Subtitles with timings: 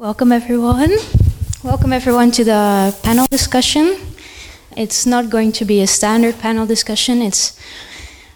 [0.00, 0.92] Welcome everyone.
[1.62, 3.98] Welcome everyone to the panel discussion.
[4.74, 7.20] It's not going to be a standard panel discussion.
[7.20, 7.54] It's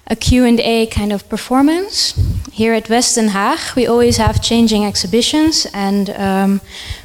[0.06, 2.20] a Q&A kind of performance.
[2.52, 6.60] Here at West Den Haag, we always have changing exhibitions and um,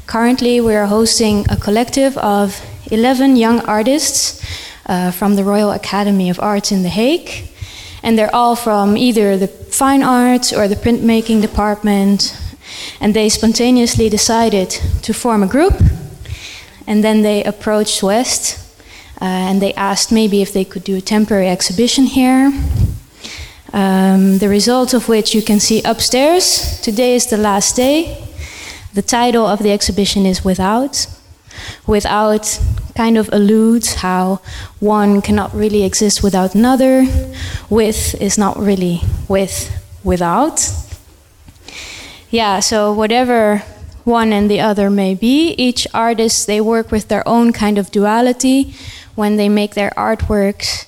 [0.07, 4.43] currently we are hosting a collective of 11 young artists
[4.87, 7.49] uh, from the Royal Academy of Arts in The Hague.
[8.03, 12.35] And they're all from either the fine arts or the printmaking department
[12.99, 14.69] and they spontaneously decided
[15.01, 15.73] to form a group.
[16.87, 18.57] And then they approached West
[19.21, 22.51] uh, and they asked maybe if they could do a temporary exhibition here.
[23.73, 26.79] Um, the result of which you can see upstairs.
[26.81, 28.25] Today is the last day.
[28.93, 31.05] The title of the exhibition is Without.
[31.85, 32.59] Without
[32.95, 34.41] kind of alludes how
[34.79, 37.05] one cannot really exist without another.
[37.69, 39.69] With is not really with
[40.03, 40.59] without
[42.29, 43.63] yeah, so whatever
[44.03, 47.91] one and the other may be, each artist they work with their own kind of
[47.91, 48.73] duality
[49.15, 50.87] when they make their artworks,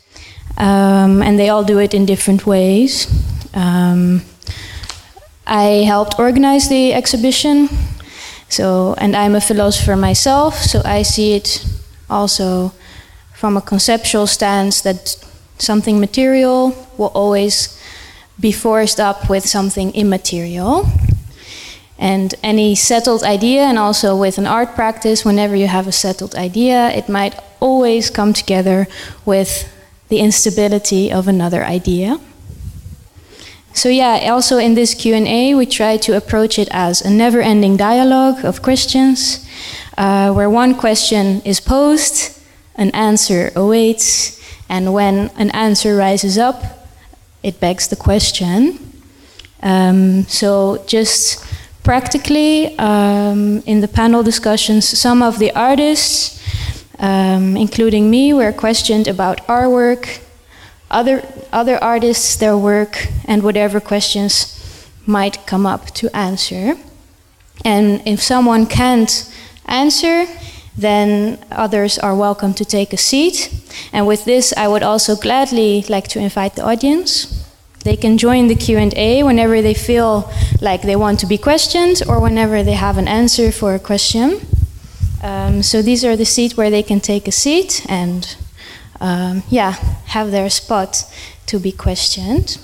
[0.58, 3.08] um, and they all do it in different ways.
[3.54, 4.22] Um,
[5.46, 7.70] I helped organize the exhibition,
[8.48, 11.66] so and I'm a philosopher myself, so I see it
[12.10, 12.72] also
[13.34, 15.18] from a conceptual stance that
[15.58, 17.78] something material will always
[18.40, 20.86] be forced up with something immaterial.
[22.02, 26.34] And any settled idea, and also with an art practice, whenever you have a settled
[26.34, 28.88] idea, it might always come together
[29.24, 29.72] with
[30.10, 32.20] the instability of another idea.
[33.74, 38.44] So yeah, also in this Q&A, we try to approach it as a never-ending dialogue
[38.44, 39.48] of questions,
[39.96, 42.42] uh, where one question is posed,
[42.76, 46.88] an answer awaits, and when an answer rises up,
[47.44, 48.80] it begs the question.
[49.62, 51.46] Um, so just
[51.84, 56.40] practically um, in the panel discussions, some of the artists,
[57.00, 60.20] um, including me, were questioned about our work,
[60.90, 64.58] other, other artists, their work, and whatever questions
[65.06, 66.76] might come up to answer.
[67.66, 69.32] And if someone can't
[69.66, 70.26] answer,
[70.78, 73.50] then others are welcome to take a seat.
[73.92, 77.41] And with this, I would also gladly like to invite the audience.
[77.84, 80.32] They can join the Q&A whenever they feel
[80.62, 84.40] like they want to be questioned or whenever they have an answer for a question.
[85.24, 88.36] Um, so these are the seats where they can take a seat and
[89.00, 89.72] um, yeah,
[90.06, 91.06] have their spot
[91.48, 92.60] to be questioned.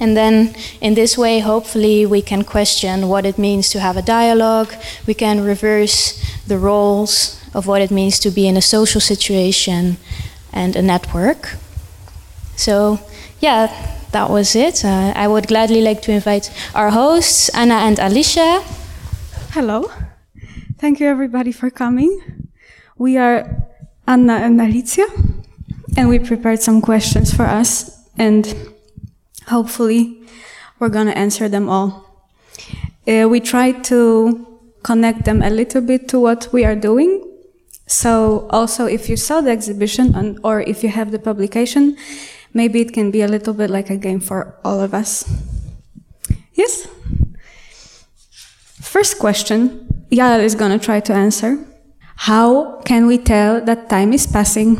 [0.00, 4.02] And then in this way, hopefully, we can question what it means to have a
[4.02, 4.72] dialogue.
[5.06, 9.96] We can reverse the roles of what it means to be in a social situation
[10.52, 11.56] and a network.
[12.54, 13.00] So,
[13.40, 14.84] yeah, that was it.
[14.84, 18.62] Uh, I would gladly like to invite our hosts, Anna and Alicja.
[19.52, 19.90] Hello.
[20.78, 22.50] Thank you, everybody, for coming.
[22.96, 23.66] We are
[24.06, 25.06] Anna and Alicja,
[25.96, 28.72] and we prepared some questions for us, and
[29.46, 30.22] hopefully,
[30.78, 32.04] we're going to answer them all.
[33.06, 34.46] Uh, we tried to
[34.82, 37.24] connect them a little bit to what we are doing.
[37.86, 41.96] So, also, if you saw the exhibition and, or if you have the publication,
[42.58, 45.12] maybe it can be a little bit like a game for all of us.
[46.54, 46.88] Yes?
[48.94, 49.58] First question,
[50.10, 51.50] Yael is going to try to answer.
[52.28, 54.70] How can we tell that time is passing?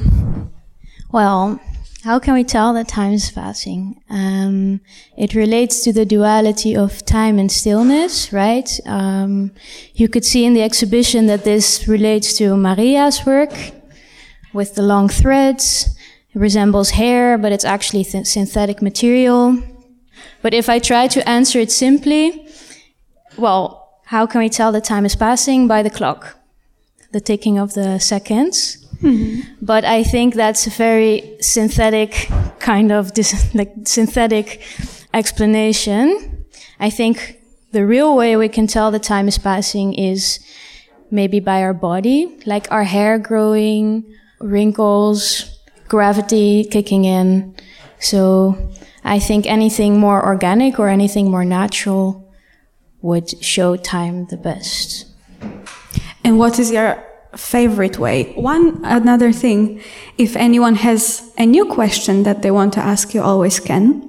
[1.13, 1.61] Well,
[2.03, 4.03] how can we tell that time is passing?
[4.11, 4.81] Um,
[5.17, 8.69] it relates to the duality of time and stillness, right?
[8.87, 9.53] Um,
[9.95, 13.55] you could see in the exhibition that this relates to Maria's work
[14.53, 15.98] with the long threads.
[16.35, 19.63] It resembles hair, but it's actually th- synthetic material.
[20.43, 22.49] But if I try to answer it simply,
[23.37, 25.69] well, how can we tell the time is passing?
[25.69, 26.39] By the clock,
[27.13, 28.85] the ticking of the seconds.
[29.03, 29.55] Mm-hmm.
[29.63, 32.29] But I think that's a very synthetic
[32.59, 34.63] kind of dis- like synthetic
[35.15, 36.47] explanation.
[36.81, 37.41] I think
[37.73, 40.41] the real way we can tell the time is passing is
[41.11, 44.05] maybe by our body, like our hair growing,
[44.41, 45.58] wrinkles,
[45.89, 47.55] gravity kicking in.
[47.99, 48.57] So
[49.05, 52.33] I think anything more organic or anything more natural
[53.01, 55.07] would show time the best.
[56.25, 57.03] And what is your
[57.37, 58.33] favorite way?
[58.35, 59.83] One another thing,
[60.19, 64.05] if anyone has a new question that they want to ask, you always can.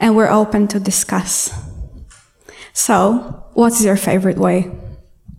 [0.00, 1.50] And we're open to discuss.
[2.72, 4.70] So, what's your favorite way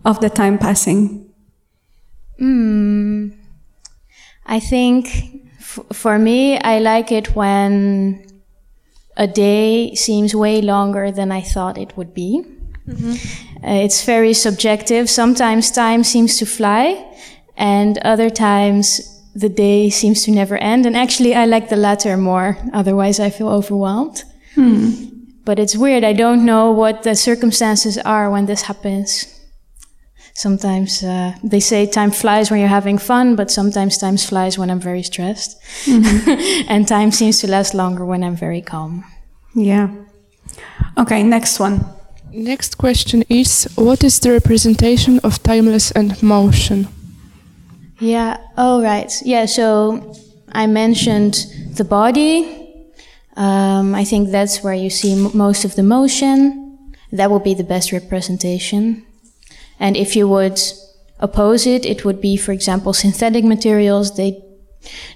[0.04, 1.32] of the time passing?
[2.38, 3.39] Hmm.
[4.50, 5.06] I think
[5.58, 8.26] f- for me, I like it when
[9.16, 12.44] a day seems way longer than I thought it would be.
[12.88, 13.64] Mm-hmm.
[13.64, 15.08] Uh, it's very subjective.
[15.08, 16.82] Sometimes time seems to fly,
[17.56, 18.84] and other times
[19.36, 20.84] the day seems to never end.
[20.84, 22.58] And actually, I like the latter more.
[22.72, 24.24] Otherwise, I feel overwhelmed.
[24.56, 24.90] Hmm.
[25.44, 26.02] But it's weird.
[26.02, 29.39] I don't know what the circumstances are when this happens.
[30.34, 34.70] Sometimes uh, they say time flies when you're having fun, but sometimes time flies when
[34.70, 35.60] I'm very stressed.
[35.84, 36.64] Mm-hmm.
[36.68, 39.04] and time seems to last longer when I'm very calm.
[39.54, 39.90] Yeah.
[40.96, 41.84] Okay, next one.
[42.32, 46.88] Next question is What is the representation of timeless and motion?
[47.98, 49.12] Yeah, oh, right.
[49.24, 50.14] Yeah, so
[50.52, 52.56] I mentioned the body.
[53.36, 56.78] Um, I think that's where you see m- most of the motion.
[57.12, 59.04] That would be the best representation.
[59.80, 60.60] And if you would
[61.18, 64.16] oppose it, it would be, for example, synthetic materials.
[64.16, 64.40] They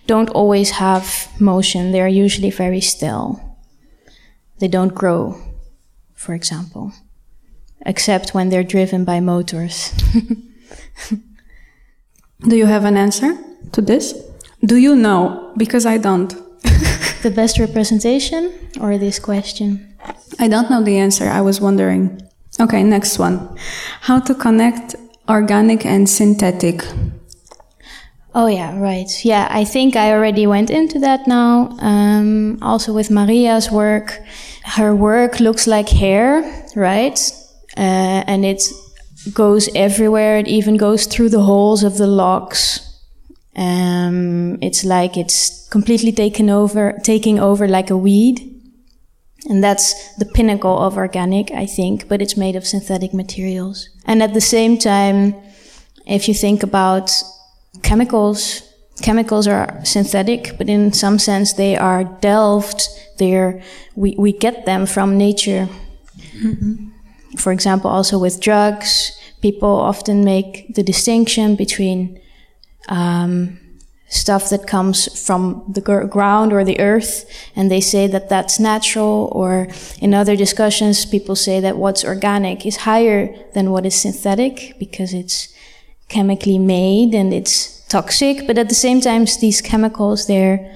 [0.06, 1.92] don't always have motion.
[1.92, 3.40] They're usually very still.
[4.58, 5.40] They don't grow,
[6.14, 6.92] for example,
[7.84, 9.92] except when they're driven by motors.
[12.40, 13.36] Do you have an answer
[13.72, 14.14] to this?
[14.64, 15.52] Do you know?
[15.56, 16.28] Because I don't.
[17.22, 19.94] the best representation or this question?
[20.38, 21.28] I don't know the answer.
[21.28, 22.20] I was wondering.
[22.60, 23.56] Okay, next one.
[24.00, 24.94] How to connect
[25.28, 26.84] organic and synthetic.
[28.34, 29.08] Oh, yeah, right.
[29.24, 31.68] Yeah, I think I already went into that now.
[31.78, 34.20] Um, also with Maria's work.
[34.64, 36.42] Her work looks like hair,
[36.74, 37.18] right?
[37.76, 38.62] Uh, and it
[39.32, 40.38] goes everywhere.
[40.38, 42.80] It even goes through the holes of the logs.
[43.56, 48.53] Um, it's like it's completely taken over, taking over like a weed.
[49.46, 53.90] And that's the pinnacle of organic, I think, but it's made of synthetic materials.
[54.06, 55.34] And at the same time,
[56.06, 57.10] if you think about
[57.82, 58.62] chemicals,
[59.02, 62.88] chemicals are synthetic, but in some sense they are delved.
[63.18, 63.62] They're,
[63.94, 65.68] we, we get them from nature.
[66.36, 66.88] Mm-hmm.
[67.36, 69.12] For example, also with drugs,
[69.42, 72.20] people often make the distinction between
[72.88, 73.60] um,
[74.08, 77.24] stuff that comes from the ground or the earth,
[77.56, 79.28] and they say that that's natural.
[79.32, 79.68] Or
[80.00, 85.12] in other discussions, people say that what's organic is higher than what is synthetic because
[85.14, 85.48] it's
[86.08, 88.46] chemically made and it's toxic.
[88.46, 90.70] But at the same time, these chemicals, they're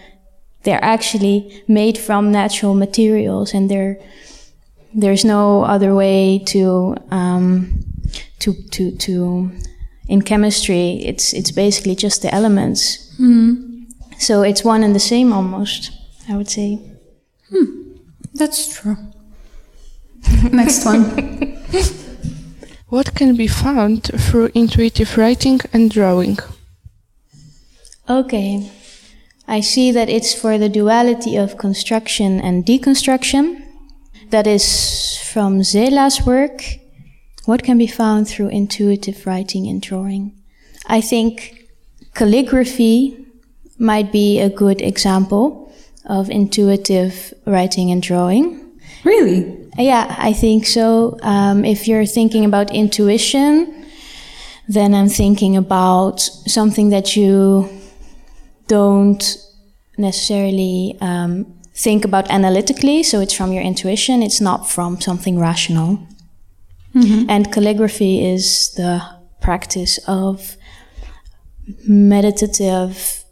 [0.65, 3.99] they're actually made from natural materials, and they're
[4.95, 7.85] there's no other way to um,
[8.41, 9.53] to to to
[10.09, 11.03] in chemistry.
[11.05, 13.87] It's it's basically just the elements Mm.
[14.19, 15.93] So it's one and the same almost,
[16.29, 16.81] I would say.
[17.51, 17.93] Hmm.
[18.35, 18.97] That's true.
[20.53, 21.03] Next one.
[22.89, 26.39] what can be found through intuitive writing and drawing?
[28.09, 28.71] Okay.
[29.47, 33.63] I see that it's for the duality of construction and deconstruction.
[34.31, 36.63] That is from Zela's work.
[37.47, 40.39] What can be found through intuitive writing and drawing?
[40.87, 41.58] I think
[42.19, 43.27] calligraphy
[43.79, 45.73] might be a good example
[46.07, 48.43] of intuitive writing and drawing.
[49.05, 49.71] Really?
[49.79, 51.17] Yeah, I think so.
[51.23, 53.87] Um, if you're thinking about intuition,
[54.67, 57.69] then I'm thinking about something that you
[58.67, 59.23] don't
[59.97, 63.05] necessarily um, think about analytically.
[63.05, 66.01] So it's from your intuition, it's not from something rational.
[66.97, 67.31] Mm-hmm.
[67.31, 69.01] And calligraphy is the
[69.41, 70.57] practice of
[71.87, 73.25] meditative,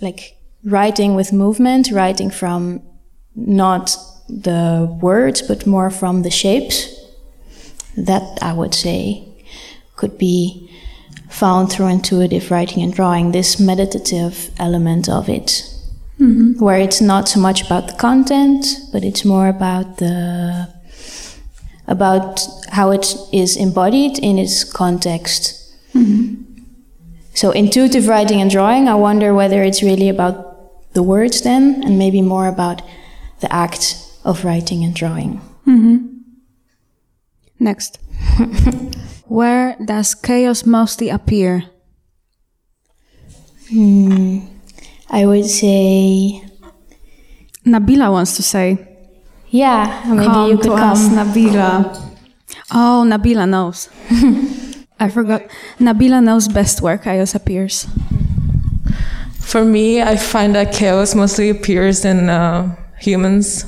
[0.00, 2.82] like writing with movement, writing from
[3.34, 3.96] not
[4.28, 6.96] the words, but more from the shapes.
[7.96, 9.26] That I would say
[9.96, 10.70] could be
[11.28, 15.64] found through intuitive writing and drawing, this meditative element of it.
[16.18, 16.62] Mm-hmm.
[16.62, 20.68] Where it's not so much about the content, but it's more about the
[21.86, 25.56] about how it is embodied in its context.
[25.94, 26.49] Mm-hmm.
[27.40, 31.98] So intuitive writing and drawing, I wonder whether it's really about the words then, and
[31.98, 32.82] maybe more about
[33.40, 35.40] the act of writing and drawing.
[35.66, 36.20] Mm-hmm.
[37.58, 37.98] Next.
[39.26, 41.64] Where does chaos mostly appear?
[43.70, 44.40] Hmm.
[45.08, 46.44] I would say.
[47.64, 48.86] Nabila wants to say.
[49.48, 50.92] Yeah, maybe come you could to come.
[50.92, 52.16] Us, Nabila.
[52.70, 53.88] Oh, Nabila knows.
[55.00, 55.42] I forgot.
[55.78, 57.86] Nabila knows best where chaos appears.
[59.38, 63.64] For me, I find that chaos mostly appears in uh, humans.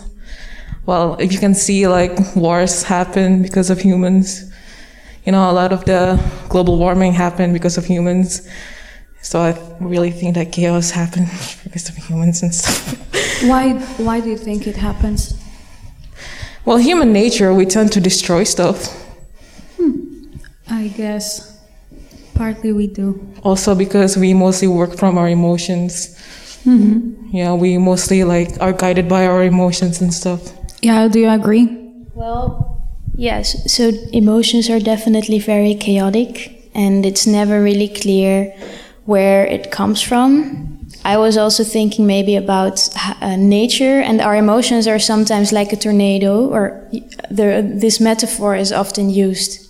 [0.85, 4.53] Well, if you can see, like wars happen because of humans.
[5.25, 8.47] You know, a lot of the global warming happened because of humans.
[9.23, 13.43] So I really think that chaos happens because of humans and stuff.
[13.45, 13.75] why?
[13.97, 15.35] Why do you think it happens?
[16.67, 18.99] Well, human nature, we tend to destroy stuff.
[20.83, 21.61] I guess
[22.35, 23.25] partly we do.
[23.45, 26.19] Also because we mostly work from our emotions.
[27.33, 30.41] Yeah, we mostly like are guided by our emotions and stuff.
[30.83, 31.67] Yeah, do you agree?
[32.15, 32.83] Well,
[33.15, 33.73] yes.
[33.73, 38.53] So emotions are definitely very chaotic, and it's never really clear
[39.07, 40.89] where it comes from.
[41.05, 42.89] I was also thinking maybe about
[43.21, 46.89] uh, nature, and our emotions are sometimes like a tornado, or
[47.31, 49.69] the, this metaphor is often used.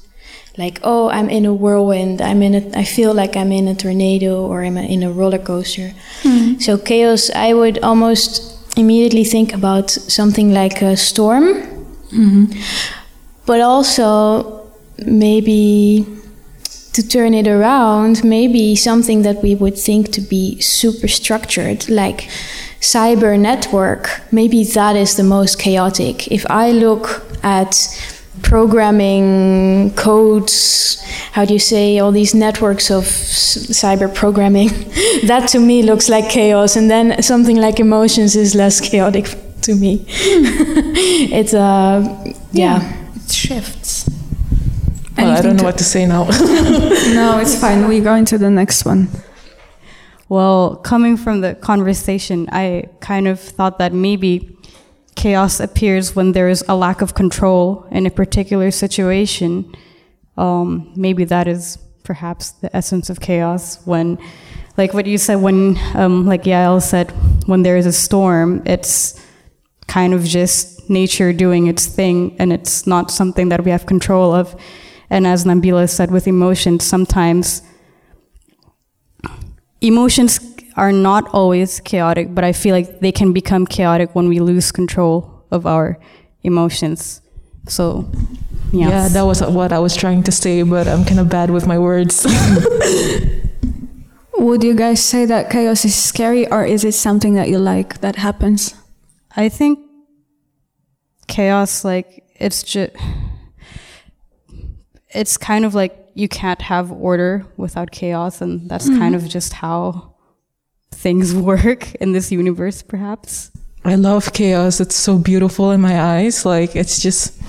[0.58, 2.20] Like, oh, I'm in a whirlwind.
[2.20, 2.78] I'm in a.
[2.78, 5.92] I feel like I'm in a tornado, or I'm in a roller coaster.
[6.22, 6.58] Hmm.
[6.58, 7.30] So chaos.
[7.30, 11.82] I would almost immediately think about something like a storm
[12.12, 12.46] hmm.
[13.46, 14.70] but also
[15.06, 16.06] maybe
[16.92, 22.28] to turn it around, maybe something that we would think to be super structured, like
[22.80, 26.30] cyber network, maybe that is the most chaotic.
[26.30, 27.88] If I look at
[28.42, 31.00] programming codes,
[31.32, 34.68] how do you say, all these networks of s- cyber programming,
[35.26, 36.76] that to me looks like chaos.
[36.76, 39.26] And then something like emotions is less chaotic
[39.62, 40.04] to me.
[40.08, 42.80] it's, uh, yeah.
[43.14, 44.08] It shifts.
[45.16, 46.24] Well, I don't know to- what to say now.
[47.14, 47.88] No, it's fine.
[47.88, 49.08] We go into the next one.
[50.28, 54.56] Well, coming from the conversation, I kind of thought that maybe
[55.14, 59.74] chaos appears when there is a lack of control in a particular situation.
[60.36, 64.18] Um, maybe that is perhaps the essence of chaos when,
[64.76, 67.10] like what you said, when, um, like Yael said,
[67.46, 69.20] when there is a storm, it's
[69.86, 74.32] kind of just nature doing its thing and it's not something that we have control
[74.32, 74.60] of.
[75.10, 77.62] And as Nabila said with emotions, sometimes
[79.82, 80.38] emotions
[80.76, 84.72] are not always chaotic, but I feel like they can become chaotic when we lose
[84.72, 85.98] control of our
[86.42, 87.20] emotions.
[87.68, 88.10] So,
[88.72, 88.90] yes.
[88.90, 91.66] Yeah, that was what I was trying to say, but I'm kind of bad with
[91.66, 92.26] my words.
[94.34, 98.00] Would you guys say that chaos is scary or is it something that you like
[98.00, 98.74] that happens?
[99.36, 99.78] I think
[101.28, 102.96] chaos, like, it's just,
[105.10, 109.24] it's kind of like you can't have order without chaos, and that's kind mm-hmm.
[109.24, 110.11] of just how
[110.92, 113.50] things work in this universe, perhaps.
[113.84, 114.80] I love chaos.
[114.80, 116.46] It's so beautiful in my eyes.
[116.46, 117.40] Like it's just,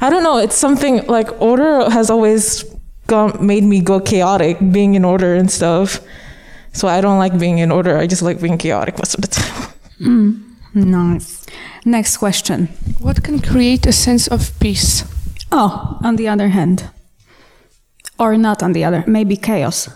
[0.00, 0.38] I don't know.
[0.38, 2.64] It's something like order has always
[3.08, 6.00] gone, made me go chaotic, being in order and stuff.
[6.72, 7.96] So I don't like being in order.
[7.96, 9.68] I just like being chaotic most of the time.
[9.98, 10.40] Hmm.
[10.74, 11.46] Nice.
[11.84, 12.66] Next question.
[12.98, 15.04] What can create a sense of peace?
[15.52, 16.90] Oh, on the other hand.
[18.18, 19.88] Or not on the other, maybe chaos.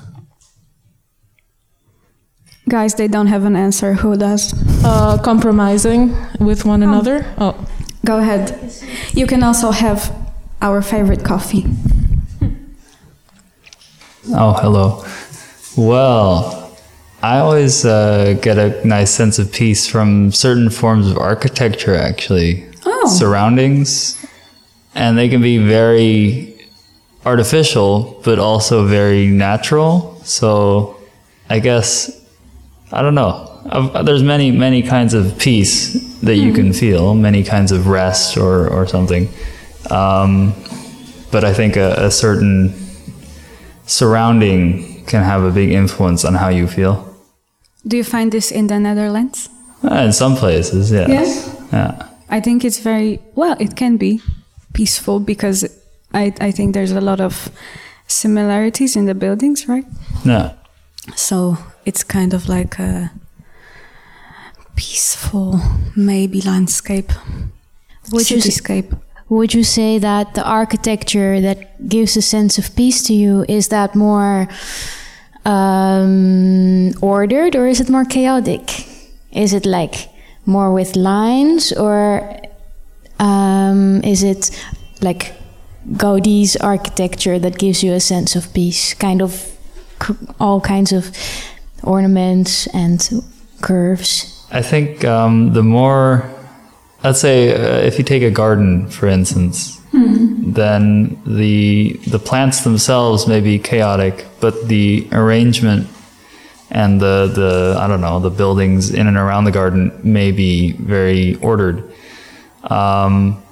[2.68, 3.94] Guys, they don't have an answer.
[3.94, 4.52] Who does?
[4.84, 7.25] Uh, compromising with one another.
[7.38, 7.66] Oh,
[8.04, 8.72] Go ahead.
[9.12, 10.14] You can also have
[10.60, 11.66] our favorite coffee.
[14.30, 15.04] Oh, hello.
[15.76, 16.76] Well,
[17.22, 22.66] I always uh, get a nice sense of peace from certain forms of architecture, actually.
[22.84, 23.08] Oh.
[23.08, 24.25] Surroundings.
[24.94, 26.66] And they can be very
[27.25, 30.20] artificial, but also very natural.
[30.25, 30.98] So
[31.50, 32.17] I guess,
[32.92, 33.49] I don't know.
[33.71, 35.92] I've- There's many, many kinds of peace
[36.23, 39.28] that you can feel, many kinds of rest or, or something.
[39.90, 40.52] Um,
[41.30, 42.73] but I think a, a certain
[43.87, 47.04] surrounding can have a big influence on how you feel.
[47.87, 49.49] Do you find this in the Netherlands?
[49.85, 51.09] Uh, in some places, yes.
[51.09, 51.57] Yes.
[51.73, 52.09] Yeah.
[52.28, 53.57] I think it's very well.
[53.61, 54.21] It can be
[54.75, 55.64] peaceful because
[56.12, 57.49] I I think there's a lot of
[58.07, 59.85] similarities in the buildings, right?
[60.25, 60.52] Yeah.
[61.16, 61.57] So
[61.88, 63.11] it's kind of like a
[64.76, 65.61] peaceful,
[65.97, 67.11] maybe landscape,
[68.12, 68.61] Would you, s-
[69.28, 73.68] would you say that the architecture that gives a sense of peace to you is
[73.68, 74.49] that more
[75.45, 78.87] um, ordered or is it more chaotic?
[79.33, 79.95] Is it like
[80.47, 82.38] more with lines or
[83.18, 84.50] um, is it
[85.00, 85.35] like
[85.97, 88.95] Gaudi's architecture that gives you a sense of peace?
[88.95, 89.33] Kind of
[90.38, 91.11] all kinds of
[91.82, 93.08] ornaments and
[93.61, 94.47] curves.
[94.50, 96.28] I think um, the more,
[97.04, 99.78] let's say, uh, if you take a garden, for instance,
[100.54, 105.88] then the the plants themselves may be chaotic, but the arrangement
[106.70, 110.73] and the the I don't know the buildings in and around the garden may be
[110.73, 111.92] very ordered.
[112.64, 113.42] Um,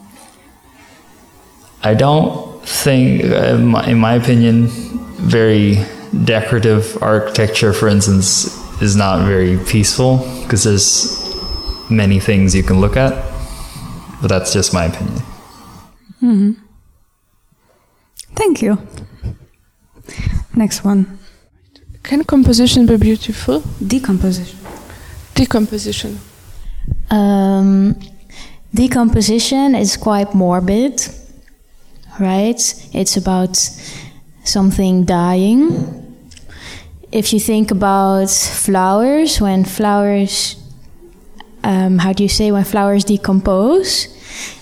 [1.83, 4.67] I don't think, uh, in my, in my opinion,
[5.19, 5.79] very
[6.25, 10.91] decorative architecture, for instance, is not very peaceful because there's
[11.91, 13.13] many things you can look at.
[14.21, 15.23] But that's just my opinion.
[18.35, 18.79] Thank you.
[20.55, 21.19] Next one.
[22.03, 23.63] Can composition be beautiful?
[23.85, 24.59] Decomposition.
[25.35, 26.19] Decomposition.
[27.11, 27.99] Um,
[28.73, 31.07] decomposition is quite morbid,
[32.19, 32.61] right?
[32.93, 33.59] It's about
[34.47, 36.03] something dying.
[37.13, 40.57] If you think about flowers, when flowers,
[41.63, 44.09] um, how do you say, when flowers decompose,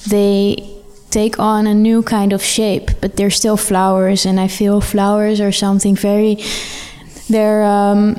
[0.06, 0.70] they
[1.10, 5.40] take on a new kind of shape, but they're still flowers, and I feel flowers
[5.40, 6.42] are something very,
[7.28, 8.16] they're um,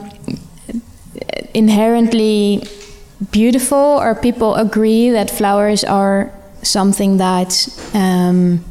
[1.53, 2.63] inherently
[3.31, 6.31] beautiful, or people agree that flowers are
[6.61, 8.63] something that um,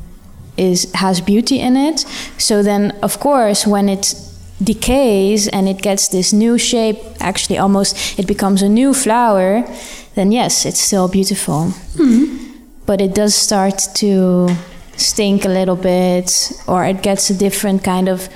[0.57, 2.01] is has beauty in it.
[2.39, 4.15] So then, of course, when it
[4.63, 9.65] decays and it gets this new shape, actually almost it becomes a new flower,
[10.15, 11.71] then yes, it's still beautiful.
[11.97, 12.39] Hmm.
[12.87, 14.49] But it does start to
[14.97, 18.29] stink a little bit, or it gets a different kind of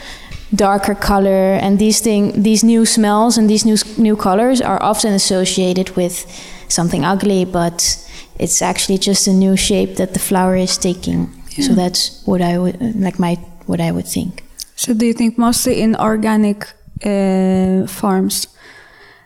[0.54, 1.54] darker color.
[1.54, 6.26] And these thing, these new smells and these new new colors are often associated with
[6.68, 7.98] something ugly, but
[8.38, 11.37] it's actually just a new shape that the flower is taking.
[11.62, 13.34] So that's what I would like my
[13.66, 14.44] what I would think.
[14.76, 16.66] So do you think mostly in organic
[17.04, 18.46] uh, farms?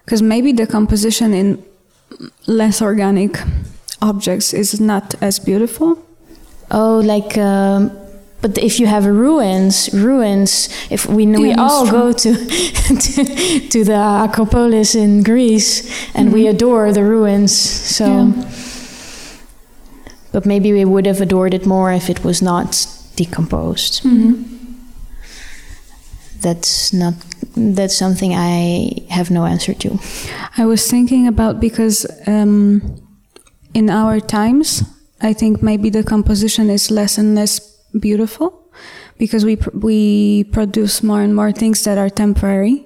[0.05, 1.63] Because maybe the composition in
[2.47, 3.39] less organic
[4.01, 5.99] objects is not as beautiful.
[6.71, 7.93] Oh, like, um,
[8.41, 10.69] but if you have ruins, ruins.
[10.91, 12.35] If we we Yeah, all go to,
[13.05, 18.07] to to the Acropolis in Greece and we adore the ruins, so.
[18.07, 18.41] Mm-hmm.
[18.41, 18.62] Yeah.
[20.33, 22.87] But maybe we would have adored it more if it was not
[23.17, 24.03] decomposed.
[24.03, 24.43] Mm-hmm.
[26.41, 27.15] That's not.
[27.55, 29.99] That's something I have no answer to.
[30.57, 32.81] I was thinking about because um,
[33.75, 34.83] in our times,
[35.21, 37.61] I think maybe the composition is less and less
[38.01, 38.63] beautiful
[39.19, 42.85] because we pr- we produce more and more things that are temporary,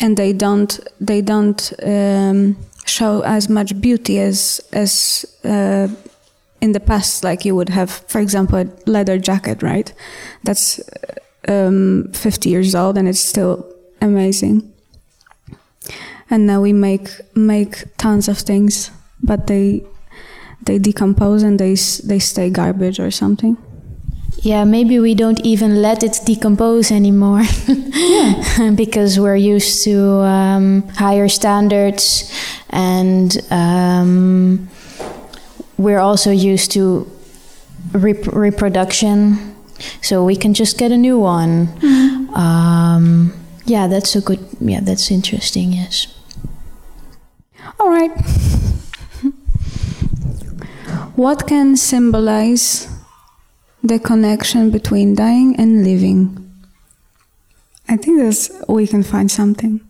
[0.00, 5.88] and they don't they don't um, show as much beauty as as uh,
[6.66, 7.24] in the past.
[7.24, 9.92] Like you would have, for example, a leather jacket, right?
[10.44, 10.80] That's
[11.48, 13.64] um, 50 years old and it's still
[14.00, 14.72] amazing
[16.30, 18.90] and now we make make tons of things
[19.22, 19.82] but they
[20.62, 21.74] they decompose and they
[22.04, 23.56] they stay garbage or something
[24.42, 27.42] Yeah, maybe we don't even let it decompose anymore.
[28.74, 32.30] because we're used to um, higher standards
[32.70, 34.68] and um,
[35.78, 37.10] we're also used to
[37.92, 39.54] rep- reproduction.
[40.02, 41.68] So we can just get a new one.
[42.36, 43.32] Um,
[43.64, 46.06] yeah, that's a good, yeah, that's interesting, yes.
[47.78, 48.10] all right
[51.16, 52.88] what can symbolize
[53.82, 56.50] the connection between dying and living
[57.88, 59.80] i think this we can find something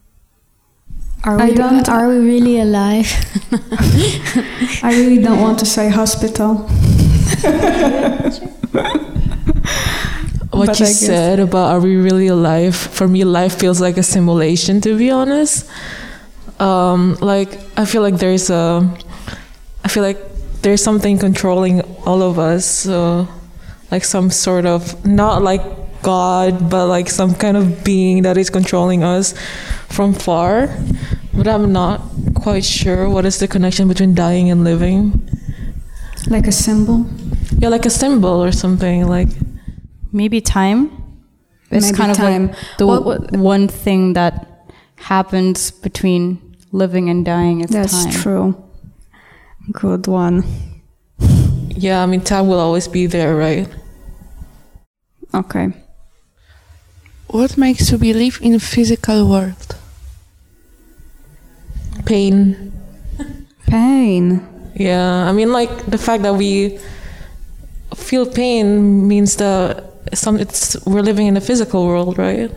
[1.26, 3.08] Are I we, don't- are we really alive?
[4.82, 6.68] i really don't want to say hospital
[10.50, 12.74] What But you said about are we really alive?
[12.74, 15.68] For me, life feels like a simulation, to be honest.
[16.58, 18.80] Um, like I feel like there's a,
[19.84, 20.18] I feel like
[20.62, 22.64] there's something controlling all of us.
[22.64, 23.28] So,
[23.90, 25.60] like some sort of not like
[26.06, 29.34] God, but like some kind of being that is controlling us
[29.90, 30.70] from far.
[31.34, 32.00] But I'm not
[32.34, 35.02] quite sure what is the connection between dying and living.
[36.30, 37.06] like a symbol
[37.58, 39.06] Yeah, like a symbol or something.
[39.08, 39.28] Like
[40.12, 40.90] Maybe time.
[41.70, 44.32] It's Maybe kind of like the What- what- one thing that
[45.10, 46.38] happens between
[46.72, 48.12] living and dying is that's time.
[48.22, 48.46] true
[49.72, 50.44] good one
[51.76, 53.68] yeah, I mean time will always be there, right?
[55.34, 55.66] okay
[57.36, 59.76] What makes you believe in a physical world?
[62.06, 62.72] Pain.
[63.66, 64.40] pain
[64.74, 66.78] Yeah, I mean, like the fact that we
[67.94, 72.50] feel pain means that some it's we're living in a physical world, right?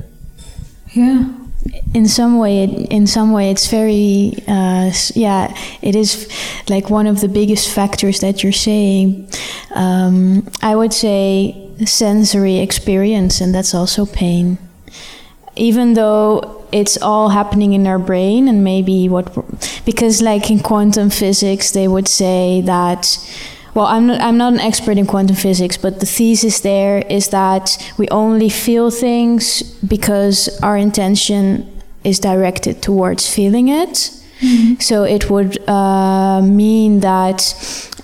[0.93, 1.27] yeah
[1.93, 6.27] in some way it, in some way it's very uh, yeah it is
[6.67, 9.29] like one of the biggest factors that you're saying
[9.75, 11.53] um, i would say
[11.85, 14.57] sensory experience and that's also pain
[15.59, 19.25] even though it's all happening in our brain and maybe what
[19.85, 23.17] because like in quantum physics they would say that
[23.73, 27.29] well I'm not, I'm not an expert in quantum physics but the thesis there is
[27.29, 34.15] that we only feel things because our intention is directed towards feeling it
[34.79, 37.53] so it would uh, mean that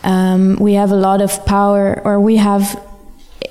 [0.03, 2.81] um, we have a lot of power or we have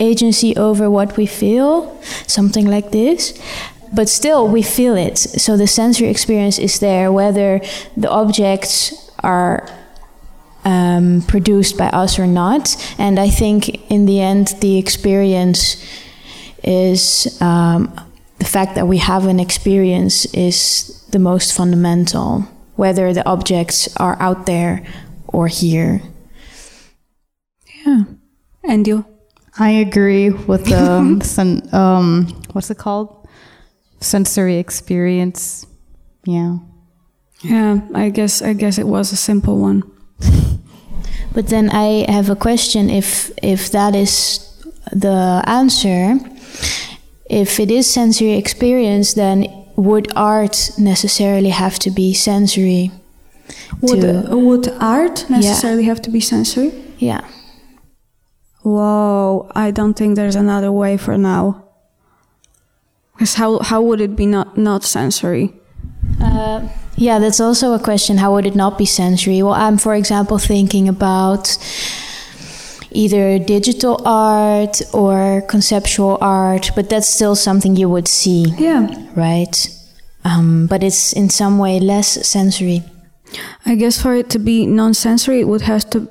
[0.01, 3.39] agency over what we feel, something like this.
[3.95, 5.19] But still, we feel it.
[5.19, 7.61] So the sensory experience is there, whether
[7.97, 9.69] the objects are
[10.65, 12.77] um, produced by us or not.
[12.99, 15.85] And I think in the end, the experience
[16.63, 17.95] is um,
[18.39, 22.41] the fact that we have an experience is the most fundamental,
[22.77, 24.85] whether the objects are out there
[25.29, 26.03] or here.
[27.87, 28.05] Yeah.
[28.65, 29.05] And you?
[29.59, 33.24] I agree with the sen- um, what's it called?
[34.05, 35.67] Sensory experience.
[36.27, 36.59] Yeah.
[37.43, 39.83] Yeah, I guess I guess it was a simple one.
[41.35, 44.39] But then I have a question if if that is
[44.93, 46.15] the answer,
[47.29, 52.91] if it is sensory experience, then would art necessarily have to be sensory?
[53.81, 56.71] Would to- would art necessarily have to be sensory?
[56.99, 57.21] yeah.
[58.63, 61.64] Whoa, I don't think there's another way for now.
[63.15, 65.53] Because how how would it be not not sensory?
[66.21, 68.19] Uh, yeah, that's also a question.
[68.19, 69.43] How would it not be sensory?
[69.43, 71.59] Well, I'm, for example, thinking about
[72.93, 79.69] either digital art or conceptual art, but that's still something you would see, Yeah, right?
[80.25, 82.83] Um, but it's in some way less sensory.
[83.67, 86.09] I guess for it to be non-sensory, it would have to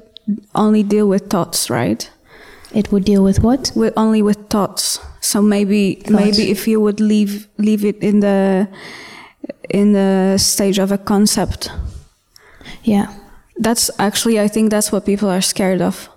[0.54, 2.10] only deal with thoughts, right?
[2.74, 3.72] It would deal with what?
[3.76, 5.00] With only with thoughts.
[5.22, 8.68] So maybe maybe if you would leave leave it in the
[9.70, 11.72] in the stage of a concept,
[12.84, 13.08] Yeah.
[13.64, 16.10] that's actually I think that's what people are scared of,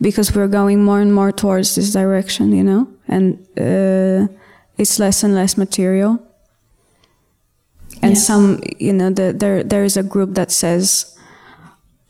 [0.00, 4.26] because we're going more and more towards this direction, you know, and uh,
[4.78, 6.18] it's less and less material.
[8.02, 8.22] And Yeah.
[8.22, 11.16] some, you know, the, there there is a group that says,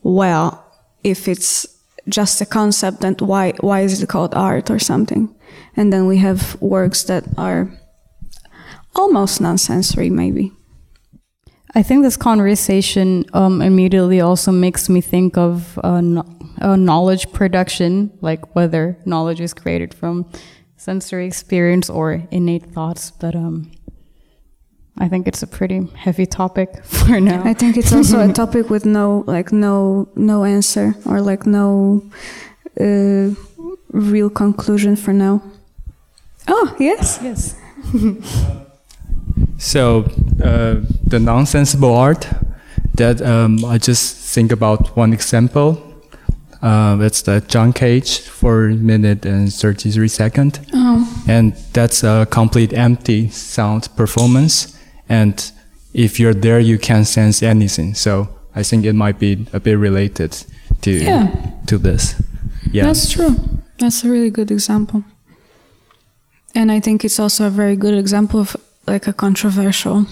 [0.03, 0.63] well,
[1.03, 1.67] if it's
[2.07, 5.33] just a concept, and why why is it called art or something?
[5.75, 7.71] And then we have works that are
[8.95, 10.51] almost non-sensory, maybe.
[11.73, 16.27] I think this conversation um, immediately also makes me think of uh, kno-
[16.61, 20.25] uh, knowledge production, like whether knowledge is created from
[20.75, 23.11] sensory experience or innate thoughts.
[23.11, 23.71] But um,
[25.01, 27.41] I think it's a pretty heavy topic for now.
[27.43, 32.01] I think it's also a topic with no like no no answer or like no
[32.79, 33.29] uh,
[33.91, 35.41] real conclusion for now.
[36.47, 37.55] Oh yes, yes.
[39.57, 40.05] So
[40.43, 42.27] uh, the non-sensible art
[42.95, 45.77] that um, I just think about one example.
[46.63, 50.59] Uh, that's the John Cage for a minute and 33 second.
[50.73, 51.23] oh.
[51.27, 54.77] And that's a complete empty sound performance.
[55.11, 55.51] And
[55.93, 57.95] if you're there, you can't sense anything.
[57.95, 60.31] So I think it might be a bit related
[60.81, 61.27] to Yeah.
[61.65, 62.15] to this.
[62.71, 62.85] Yeah.
[62.85, 63.35] That's true.
[63.79, 65.03] That's a really good example.
[66.55, 68.55] And I think it's also a very good example of
[68.87, 70.05] like a controversial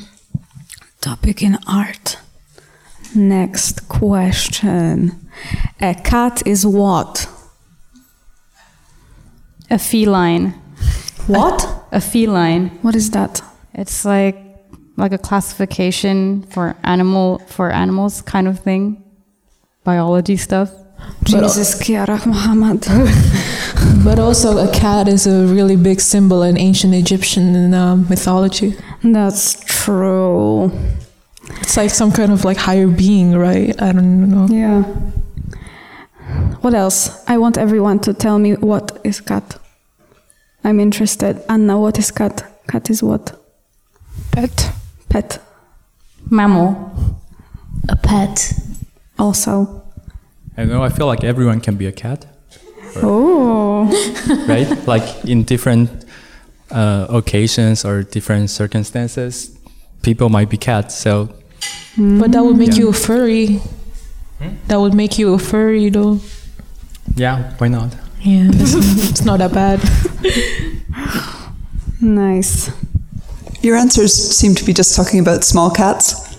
[1.01, 2.17] topic in art.
[3.15, 5.11] Next question.
[5.79, 7.27] A cat is what?
[9.69, 10.53] A feline.
[11.27, 11.67] What?
[11.91, 12.69] A feline.
[12.81, 13.41] What is that?
[13.73, 14.35] It's like
[14.99, 19.03] like a classification for animal for animals kind of thing.
[19.83, 20.71] Biology stuff.
[21.23, 22.85] Jesus Kiara Mohamad.
[24.03, 28.75] But also, a cat is a really big symbol in ancient Egyptian uh, mythology.
[29.03, 30.71] That's true.
[31.61, 33.79] It's like some kind of like higher being, right?
[33.81, 34.47] I don't know.
[34.47, 34.83] Yeah.
[36.61, 37.23] What else?
[37.27, 39.57] I want everyone to tell me what is cat.
[40.63, 41.41] I'm interested.
[41.49, 42.43] Anna, what is cat?
[42.67, 43.37] Cat is what?
[44.31, 44.71] Pet.
[45.09, 45.39] Pet.
[46.29, 46.91] Mammal.
[47.89, 48.53] A pet.
[49.17, 49.83] Also.
[50.57, 50.83] I know.
[50.83, 52.25] I feel like everyone can be a cat.
[52.97, 53.85] Oh.
[54.47, 54.87] right?
[54.87, 55.89] like in different
[56.71, 59.57] uh, occasions or different circumstances,
[60.01, 60.95] people might be cats.
[60.95, 61.29] So
[61.97, 62.79] But that would make Yeah.
[62.85, 63.59] you a furry.
[64.67, 66.19] That would make you a furry, though.
[67.15, 67.93] yeah, why not?
[68.21, 68.73] Yeah, it's,
[69.09, 69.79] it's not that bad.
[72.01, 72.71] Nice.
[73.61, 76.37] Your answers seem to be just talking about small cats.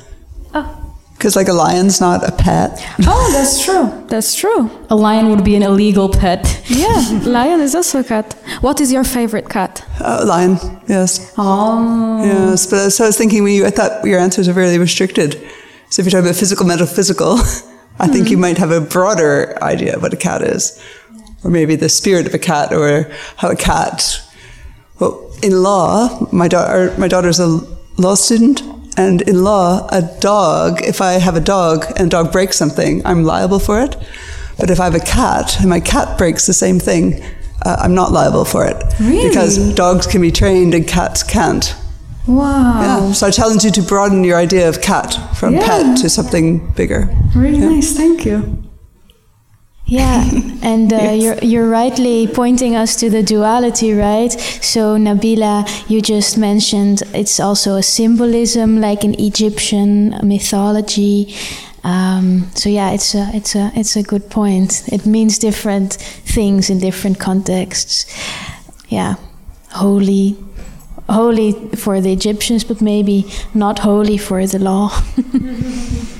[0.55, 0.77] Oh.
[1.13, 2.83] Because, like, a lion's not a pet.
[3.01, 4.07] Oh, that's true.
[4.09, 4.71] That's true.
[4.89, 6.63] A lion would be an illegal pet.
[6.67, 8.33] Yeah, lion is also a cat.
[8.63, 9.87] What is your favorite cat?
[10.01, 10.57] Uh, lion,
[10.89, 11.35] yes.
[11.37, 12.25] Oh.
[12.25, 15.35] Yes, but so I was thinking, when you, I thought your answers are really restricted.
[15.91, 17.35] So if you're talking about physical, metaphysical,
[17.99, 20.83] I think you might have a broader idea of what a cat is.
[21.45, 24.23] Or maybe the spirit of a cat, or how a cat.
[24.99, 27.61] Well, in law, my, daughter, my daughter's a
[27.97, 28.63] law student,
[28.97, 33.03] and in law, a dog, if I have a dog and a dog breaks something,
[33.07, 33.97] I'm liable for it.
[34.59, 37.23] But if I have a cat and my cat breaks the same thing,
[37.65, 38.77] uh, I'm not liable for it.
[39.01, 39.29] Really?
[39.29, 41.75] Because dogs can be trained and cats can't.
[42.27, 42.81] Wow.
[42.81, 43.13] Yeah.
[43.13, 45.67] So I challenge you to broaden your idea of cat from Yeah.
[45.67, 47.09] pet to something bigger.
[47.35, 47.93] Really nice.
[47.93, 48.63] Thank you.
[49.91, 50.25] Yeah,
[50.63, 54.31] and uh, you're you're rightly pointing us to the duality, right?
[54.63, 61.35] So Nabila, you just mentioned it's also a symbolism, like in Egyptian mythology.
[61.83, 64.85] Um, so yeah, it's a it's a it's a good point.
[64.93, 68.07] It means different things in different contexts.
[68.89, 69.17] Yeah,
[69.73, 70.37] holy,
[71.09, 74.91] holy for the Egyptians, but maybe not holy for the law.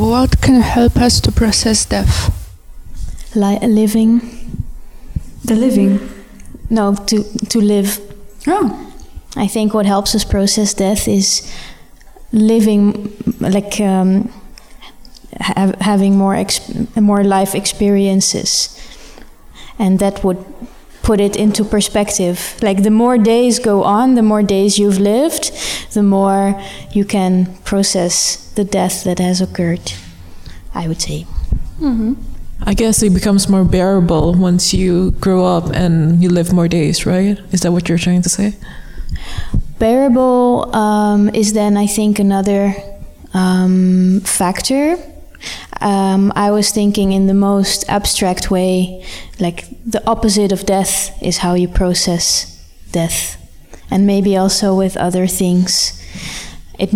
[0.00, 2.30] What can help us to process death?
[3.34, 4.20] Like living,
[5.44, 6.00] The living.
[6.70, 7.98] no, to to live.
[8.46, 8.70] Oh.
[9.36, 11.42] I think what helps us process death is
[12.32, 14.28] living, like um,
[15.40, 18.70] ha- having more exp- more life experiences,
[19.78, 20.38] and that would
[21.02, 22.56] put it into perspective.
[22.62, 25.52] Like the more days go on, the more days you've lived,
[25.92, 26.60] the more
[26.92, 29.92] you can process the death that has occurred.
[30.74, 31.26] I would say.
[32.62, 37.06] I guess it becomes more bearable once you grow up and you live more days,
[37.06, 37.38] right?
[37.52, 38.54] Is that what you're trying to say?
[39.78, 42.74] Bearable um, is then, I think, another
[43.32, 44.96] um, factor.
[45.80, 49.04] Um, I was thinking in the most abstract way,
[49.38, 52.46] like the opposite of death is how you process
[52.92, 53.36] death,
[53.90, 55.96] and maybe also with other things.
[56.78, 56.90] It,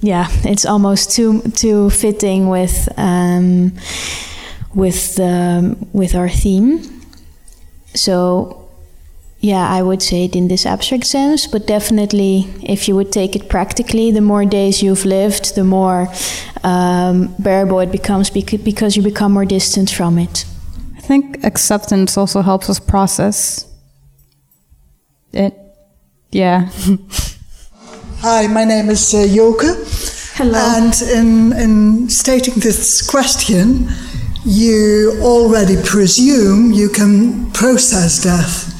[0.00, 3.72] yeah, it's almost too too fitting with um,
[4.74, 6.80] with the with our theme.
[7.94, 8.61] So
[9.42, 13.34] yeah, I would say it in this abstract sense, but definitely if you would take
[13.34, 16.06] it practically, the more days you've lived, the more
[16.62, 20.44] um, bearable it becomes bec- because you become more distant from it.
[20.96, 23.66] I think acceptance also helps us process
[25.32, 25.58] it.
[26.30, 26.70] Yeah.
[28.20, 29.62] Hi, my name is uh, Joke.
[30.34, 30.56] Hello.
[30.56, 33.88] And in, in stating this question,
[34.44, 38.71] you already presume you can process death.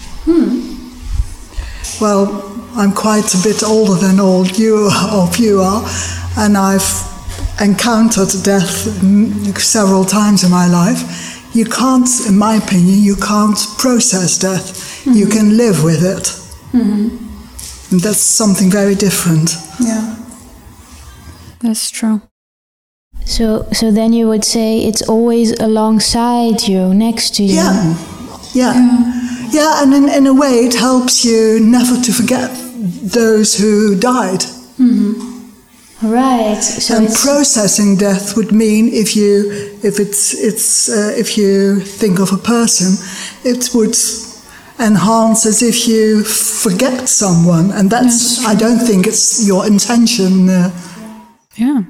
[2.00, 2.26] Well,
[2.74, 5.84] I'm quite a bit older than all you of you are,
[6.38, 6.90] and I've
[7.60, 11.54] encountered death mm, several times in my life.
[11.54, 15.06] You can't, in my opinion, you can't process death.
[15.06, 16.32] You can live with it.
[17.90, 19.54] And that's something very different.
[19.78, 20.16] Yeah.
[21.60, 22.22] That's true.
[23.26, 27.56] So, so then you would say it's always alongside you, next to you.
[27.56, 27.96] Yeah.
[28.54, 28.72] Yeah.
[28.74, 29.21] Yeah,
[29.54, 32.50] and in, in a way, it helps you never to forget
[33.12, 34.44] those who died.
[36.02, 36.60] Right.
[36.60, 39.50] So and processing death would mean if you
[39.84, 42.96] if it's it's uh, if you think of a person,
[43.44, 43.96] it would
[44.80, 50.48] enhance as if you forget someone, and that's I don't think it's your intention.
[50.48, 50.70] Uh,
[51.54, 51.82] Yeah.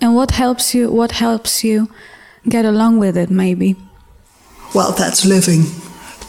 [0.00, 0.90] And what helps you?
[0.90, 1.88] What helps you
[2.48, 3.30] get along with it?
[3.30, 3.76] Maybe.
[4.74, 5.66] well, that's living.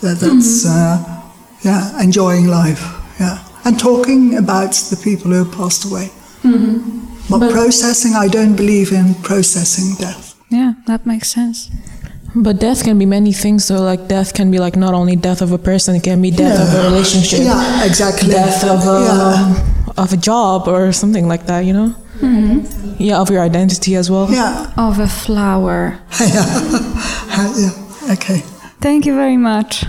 [0.05, 0.69] That, that's mm-hmm.
[0.69, 1.21] uh,
[1.67, 2.83] yeah, enjoying life.
[3.19, 6.07] Yeah, and talking about the people who have passed away.
[6.43, 7.01] Mm-hmm.
[7.27, 10.35] But, processing, I don't believe in processing death.
[10.49, 11.71] Yeah, that makes sense.
[12.35, 13.65] But death can be many things.
[13.65, 16.31] So, like, death can be like not only death of a person; it can be
[16.31, 18.29] death of a relationship, Yeah, exactly.
[18.29, 20.03] death of a Yeah.
[20.03, 21.65] of a job or something like that.
[21.65, 21.95] You know?
[22.19, 22.95] Mm-hmm.
[22.99, 24.27] Yeah, of your identity as well.
[24.29, 25.97] Yeah, Of a flower.
[26.19, 28.11] yeah.
[28.11, 28.43] Okay.
[28.85, 29.83] Thank you very much.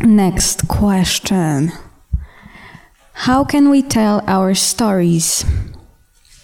[0.00, 1.70] Next question.
[3.12, 5.44] How can we tell our stories?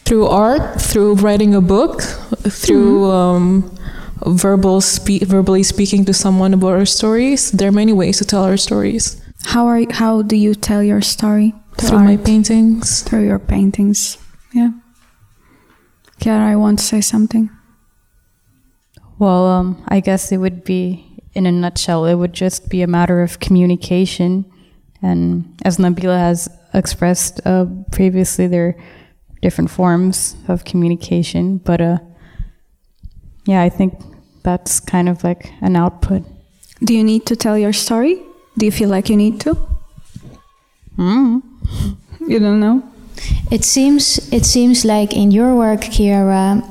[0.05, 2.03] through art, through writing a book,
[2.47, 3.69] through um,
[4.25, 7.51] verbal spe- verbally speaking to someone about our stories.
[7.51, 9.21] There are many ways to tell our stories.
[9.47, 11.53] How are how do you tell your story?
[11.79, 13.03] To Through my paintings.
[13.03, 14.19] through your paintings.
[14.55, 14.71] Yeah.
[16.21, 17.51] Kiara, I want to say something.
[19.19, 22.87] Well, um, I guess it would be, in a nutshell, it would just be a
[22.87, 24.45] matter of communication.
[25.03, 28.77] And as Nabila has expressed uh, previously, there are
[29.43, 31.59] different forms of communication.
[31.59, 31.99] But uh,
[33.47, 33.95] yeah, I think
[34.43, 36.25] that's kind of like an output.
[36.83, 38.23] Do you need to tell your story?
[38.59, 39.57] Do you feel like you need to?
[40.99, 41.43] Mm.
[42.21, 42.83] You don't know?
[43.51, 46.63] It seems it seems like in your work, Kiara,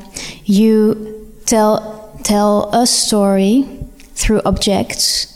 [0.45, 1.94] you tell
[2.25, 3.63] tell a story
[4.15, 5.31] through objects,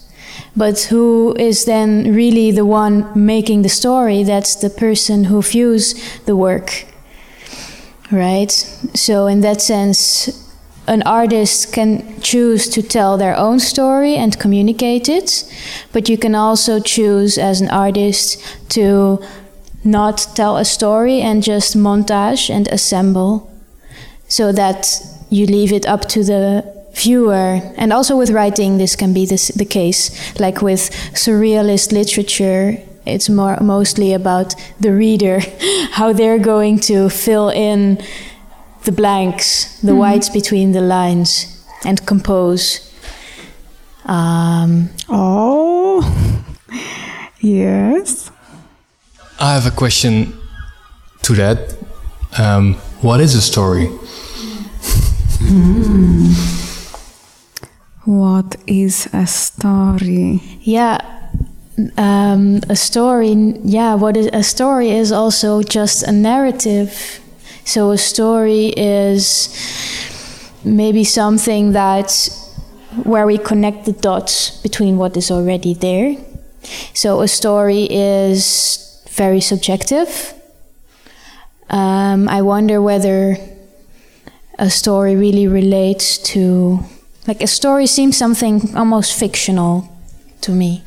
[0.58, 4.24] but who is then really the one making the story?
[4.24, 5.94] That's the person who views
[6.26, 6.86] the work,
[8.12, 8.52] right?
[8.96, 10.50] So in that sense,
[10.88, 15.46] an artist can choose to tell their own story and communicate it,
[15.94, 19.24] but you can also choose as an artist to
[19.84, 23.48] not tell a story and just montage and assemble
[24.28, 25.00] so that
[25.30, 27.62] you leave it up to the viewer.
[27.78, 30.12] And also with writing, this can be this, the case.
[30.40, 35.40] Like with surrealist literature, it's more mostly about the reader,
[35.92, 37.98] how they're going to fill in
[38.84, 39.98] the blanks, the Mhm.
[39.98, 41.46] whites between the lines,
[41.86, 42.80] and compose.
[44.06, 46.02] Um, Oh,
[47.42, 48.32] yes.
[49.40, 50.34] I have a question
[51.22, 51.58] to that.
[52.38, 53.90] Um, what is a story?
[58.10, 60.42] What is a story?
[60.62, 60.98] Yeah,
[61.96, 63.34] um, a story.
[63.64, 67.20] Yeah, what is a story is also just a narrative.
[67.66, 69.54] So a story is
[70.64, 72.10] maybe something that
[73.04, 76.18] where we connect the dots between what is already there.
[76.96, 80.34] So a story is very subjective.
[81.70, 83.38] Um, I wonder whether
[84.58, 86.84] a story really relates to
[87.28, 89.88] like a story seems something almost fictional
[90.42, 90.84] to me.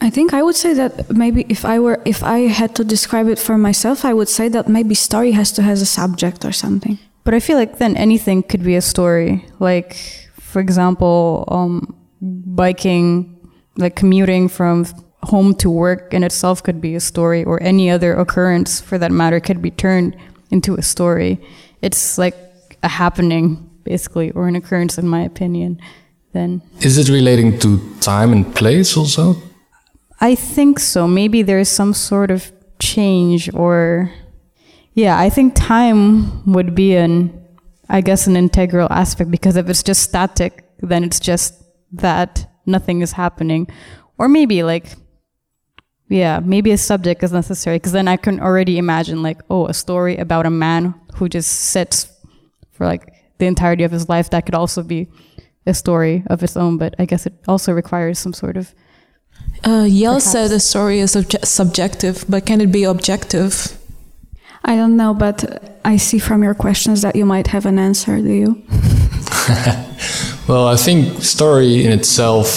[0.00, 3.26] I think I would say that maybe if I were if I had to describe
[3.28, 6.52] it for myself, I would say that maybe story has to has a subject or
[6.52, 6.98] something.
[7.24, 9.44] But I feel like then anything could be a story.
[9.58, 9.96] Like,
[10.40, 13.36] for example, um, biking,
[13.76, 14.86] like commuting from
[15.24, 19.10] home to work in itself could be a story, or any other occurrence for that
[19.10, 20.16] matter could be turned
[20.50, 21.40] into a story.
[21.82, 25.80] It's like a happening, basically, or an occurrence, in my opinion.
[26.32, 29.36] Then Is it relating to time and place also?
[30.20, 31.08] I think so.
[31.08, 34.12] Maybe there's some sort of change or
[34.94, 37.32] yeah, I think time would be an
[37.88, 41.54] I guess an integral aspect because if it's just static, then it's just
[41.92, 43.68] that nothing is happening.
[44.18, 44.96] Or maybe like
[46.08, 49.74] yeah, maybe a subject is necessary because then I can already imagine like oh, a
[49.74, 52.12] story about a man who just sits
[52.72, 55.08] for like the entirety of his life that could also be
[55.66, 58.74] a story of its own, but I guess it also requires some sort of
[59.64, 60.24] Uh, Yael Perhaps.
[60.32, 63.76] said a story is obje- subjective, but can it be objective?
[64.64, 68.16] I don't know, but I see from your questions that you might have an answer.
[68.20, 68.62] Do you?
[70.48, 72.48] Well, I think story in itself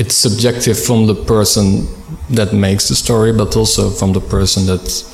[0.00, 1.86] it's subjective from the person
[2.30, 5.04] that makes the story, but also from the person that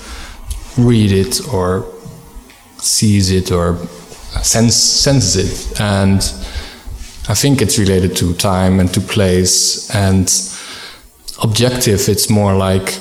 [0.76, 1.84] read it or
[2.78, 3.76] sees it or
[4.42, 5.80] sense senses it.
[5.80, 6.20] And
[7.28, 10.28] I think it's related to time and to place and
[11.42, 12.08] objective.
[12.08, 12.94] It's more like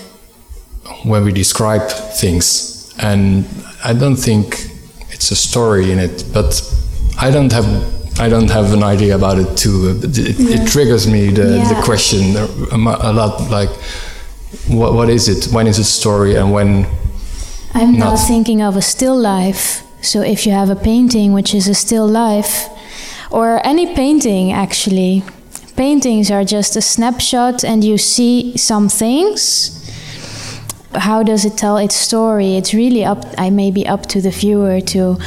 [1.04, 1.88] when we describe
[2.20, 3.46] things, and
[3.84, 4.70] I don't think
[5.12, 6.62] it's a story in it, but
[7.20, 7.66] I don't have
[8.20, 10.00] I don't have an idea about it too.
[10.04, 10.56] It, Yeah.
[10.62, 13.50] it triggers me the, the question uh, a, lot.
[13.52, 13.70] Like,
[14.68, 15.54] what what is it?
[15.54, 16.86] When is it story, and when?
[17.74, 19.84] I'm now Not- thinking of a still life.
[20.02, 22.70] So if you have a painting which is a still life,
[23.32, 25.24] or any painting actually,
[25.76, 29.74] paintings are just a snapshot and you see some things.
[30.94, 32.56] How does it tell its story?
[32.56, 33.24] It's really up.
[33.38, 35.18] I may be up to the viewer to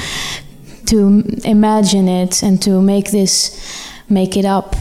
[0.87, 3.57] to imagine it and to make this
[4.09, 4.75] make it up.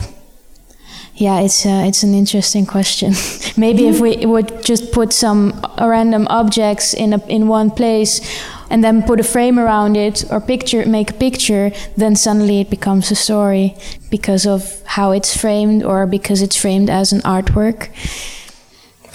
[1.16, 3.14] Yeah, it's uh, it's an interesting question.
[3.58, 8.22] Maybe if we would just put some random objects in a, in one place
[8.70, 12.70] and then put a frame around it or picture make a picture, then suddenly it
[12.70, 13.76] becomes a story
[14.10, 17.90] because of how it's framed or because it's framed as an artwork.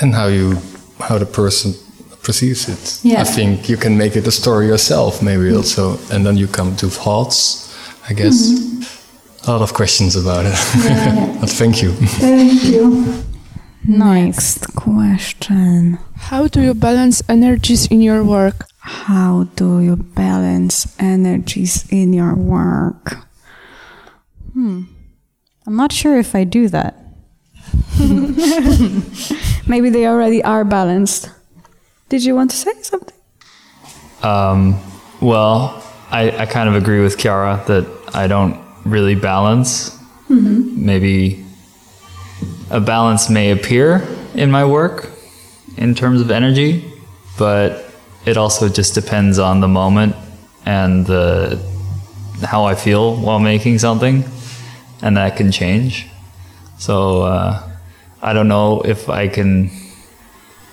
[0.01, 0.59] and how you
[0.99, 1.75] how the person
[2.23, 3.01] perceives it.
[3.05, 3.21] Yeah.
[3.21, 5.57] I think you can make it a story yourself, maybe mm-hmm.
[5.59, 7.71] also, and then you come to thoughts.
[8.09, 9.51] I guess mm-hmm.
[9.51, 10.57] a lot of questions about it.
[10.85, 11.37] yeah.
[11.41, 11.93] but thank you.
[11.93, 13.23] Thank you.
[13.87, 15.99] Next question.
[16.17, 18.67] How do you balance energies in your work?
[18.87, 23.17] How do you balance energies in your work?
[24.53, 24.83] Hmm.
[25.67, 26.95] I'm not sure if I do that.
[29.67, 31.31] Maybe they already are balanced.
[32.11, 33.17] Did you want to say something?
[34.23, 34.79] Um,
[35.23, 39.99] well, I, I kind of agree with Kiara that I don't really balance.
[40.29, 41.43] Maybe
[42.71, 45.11] a balance may appear in my work
[45.79, 46.93] in terms of energy,
[47.39, 47.84] but
[48.27, 50.15] it also just depends on the moment
[50.67, 51.59] and the
[52.43, 54.25] how I feel while making something,
[55.03, 56.07] and that can change.
[56.79, 57.63] So uh,
[58.23, 59.71] I don't know if I can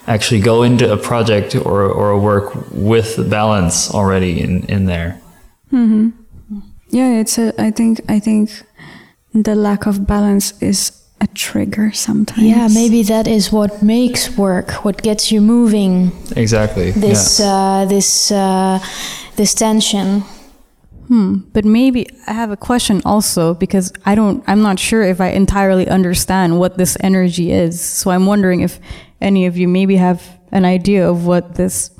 [0.07, 5.21] actually go into a project or, or a work with balance already in, in there.
[6.89, 7.53] Yeah, it's a.
[7.61, 8.01] I think.
[8.09, 8.51] I think
[9.33, 10.91] the lack of balance is
[11.21, 12.41] a trigger sometimes.
[12.41, 16.11] Yeah, maybe that is what makes work, what gets you moving.
[16.35, 16.91] Exactly.
[16.91, 17.53] This yeah.
[17.53, 18.79] uh, this uh,
[19.35, 20.23] this tension.
[21.07, 21.35] Hmm.
[21.53, 24.43] But maybe I have a question also because I don't.
[24.47, 27.79] I'm not sure if I entirely understand what this energy is.
[27.79, 28.79] So I'm wondering if
[29.21, 31.91] any of you maybe have an idea of what this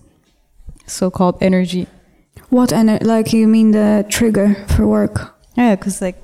[0.88, 1.88] so-called energy.
[2.49, 3.05] What energy?
[3.05, 5.36] like you mean the trigger for work?
[5.55, 6.17] Yeah, because like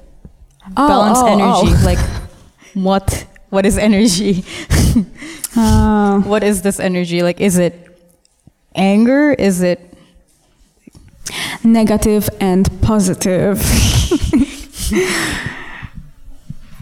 [0.76, 1.72] Oh, balance oh, energy.
[1.72, 1.82] oh.
[1.86, 2.00] Like
[2.84, 3.26] what?
[3.50, 4.44] What is energy?
[5.56, 7.24] Uh, what is this energy?
[7.24, 7.74] Like, is it
[8.76, 9.32] anger?
[9.34, 9.88] Is it
[11.64, 13.60] negative and positive.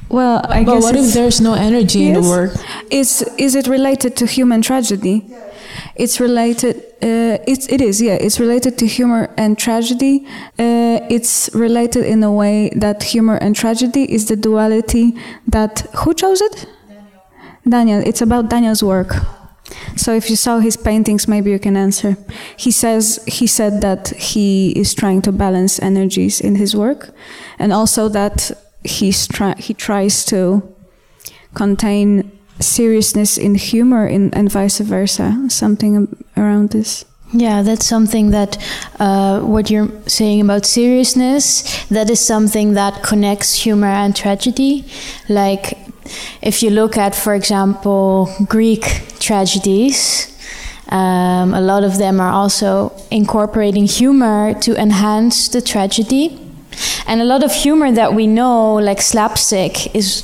[0.09, 2.29] well, I but guess what if there's no energy in the Yes.
[2.29, 2.51] work?
[2.91, 5.25] Is is it related to human tragedy?
[5.95, 6.75] It's related.
[7.01, 8.15] Uh, it's it is yeah.
[8.15, 10.25] It's related to humor and tragedy.
[10.59, 15.15] Uh, it's related in a way that humor and tragedy is the duality
[15.47, 16.67] that who chose it?
[17.67, 18.01] Daniel.
[18.05, 19.15] It's about Daniel's work.
[19.95, 22.17] So if you saw his paintings, maybe you can answer.
[22.57, 27.15] He says he said that he is trying to balance energies in his work,
[27.57, 28.51] and also that
[28.83, 30.61] he's try he tries to
[31.53, 35.45] contain seriousness in humor in, and vice versa.
[35.49, 37.05] Something around this.
[37.33, 38.57] Yeah, that's something that
[38.99, 44.85] uh, what you're saying about seriousness, that is something that connects humor and tragedy.
[45.27, 45.77] Like,
[46.41, 50.31] if you look at, for example, Greek tragedies,
[50.89, 56.39] um, a lot of them are also incorporating humor to enhance the tragedy.
[57.07, 60.21] And a lot of humor that we know, like slapstick, is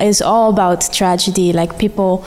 [0.00, 2.24] is all about tragedy, like people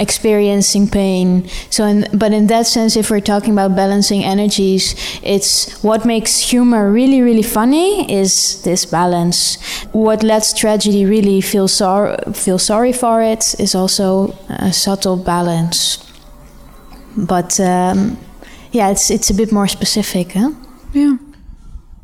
[0.00, 1.48] experiencing pain.
[1.68, 6.40] So, in, but in that sense, if we're talking about balancing energies, it's what makes
[6.40, 9.58] humor really, really funny is this balance.
[9.92, 15.98] What lets tragedy really feel sorry, feel sorry for it is also a subtle balance.
[17.16, 18.16] But um,
[18.72, 20.52] yeah, it's it's a bit more specific, huh?
[20.92, 21.16] Yeah.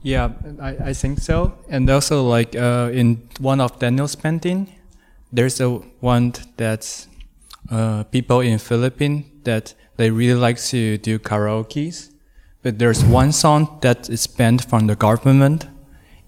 [0.03, 0.31] Yeah,
[0.61, 1.53] I, I think so.
[1.69, 4.69] And also, like uh, in one of Daniel's painting,
[5.33, 5.69] there's a
[6.01, 7.09] one that's
[7.71, 12.11] uh, people in Philippines that they really like to do karaoke's,
[12.63, 15.67] but there's one song that is banned from the government,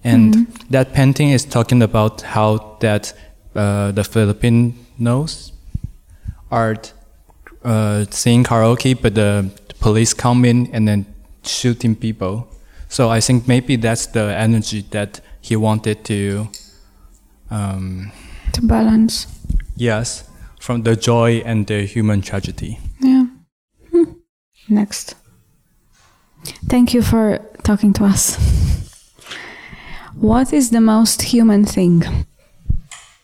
[0.03, 0.47] and Mhm.
[0.71, 3.13] that painting is talking about how that
[3.55, 5.51] uh, the Filipinos
[6.51, 6.75] are
[7.63, 11.05] uh, singing karaoke, but the police come in and then
[11.43, 12.47] shooting people.
[12.89, 16.47] So I think maybe that's the energy that he wanted to.
[17.51, 18.11] Um,
[18.53, 19.27] To balance.
[19.75, 20.29] Yes,
[20.59, 22.79] from the joy and the human tragedy.
[22.99, 23.25] Yeah.
[23.91, 24.03] Hmm.
[24.67, 25.15] Next.
[26.67, 28.37] Thank you for talking to us.
[30.15, 32.25] What is the most human thing?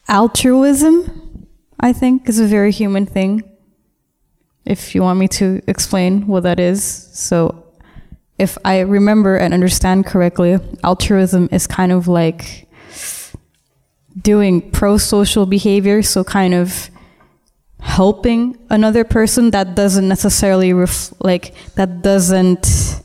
[0.07, 1.47] altruism?
[1.79, 3.43] I think is a very human thing.
[4.65, 7.63] If you want me to explain what that is, so
[8.39, 12.64] if I remember and understand correctly, altruism is kind of like
[14.21, 16.89] doing pro-social behavior, so kind of
[17.79, 23.01] helping another person that doesn't necessarily ref- like that doesn't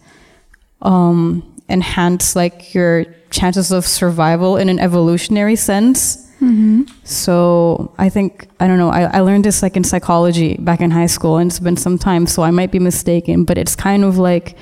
[0.83, 6.27] um, enhance like your chances of survival in an evolutionary sense.
[6.41, 6.85] Mm-hmm.
[7.05, 8.89] So I think I don't know.
[8.91, 11.99] I, I learned this like in psychology back in high school, and it's been some
[11.99, 13.45] time, so I might be mistaken.
[13.45, 14.57] But it's kind of like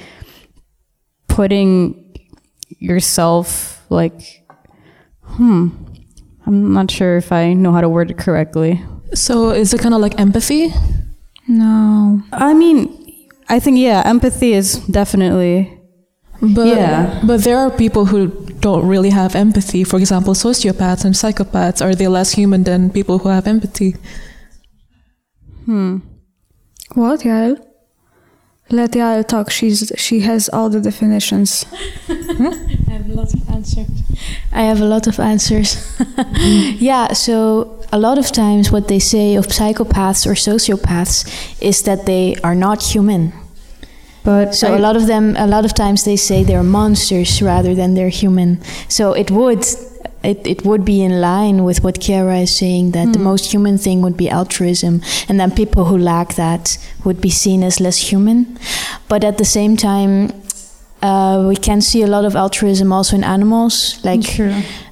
[1.28, 2.04] putting
[2.80, 4.44] yourself like,
[5.22, 5.68] hmm.
[6.48, 8.80] I'm not sure if I know how to word it correctly.
[9.12, 10.72] So is it kind of like empathy?
[11.46, 12.22] No.
[12.32, 12.88] I mean,
[13.48, 15.74] I think yeah, empathy is definitely
[16.40, 17.20] But Yeah.
[17.26, 18.28] but there are people who
[18.60, 19.84] don't really have empathy.
[19.84, 23.96] For example, sociopaths and psychopaths are they less human than people who have empathy?
[25.66, 25.98] Hmm.
[26.94, 27.58] What, Yael?
[28.70, 29.50] Let the Yael talk.
[29.50, 31.64] She's she has all the definitions.
[32.08, 32.12] I
[32.92, 33.88] have a lot of answers.
[34.52, 35.98] I have a lot of answers.
[36.78, 41.24] yeah, so a lot of times what they say of psychopaths or sociopaths
[41.62, 43.32] is that they are not human.
[44.22, 47.40] But so a I- lot of them, a lot of times they say they're monsters
[47.40, 48.60] rather than they're human.
[48.88, 49.64] So it would,
[50.22, 53.78] it, it would be in line with what Kiara is saying that the most human
[53.78, 58.10] thing would be altruism, and then people who lack that would be seen as less
[58.10, 58.58] human.
[59.08, 60.32] But at the same time,
[61.02, 64.40] uh, we can see a lot of altruism also in animals, like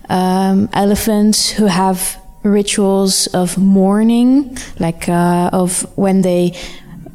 [0.09, 6.53] um, elephants who have rituals of mourning, like uh, of when they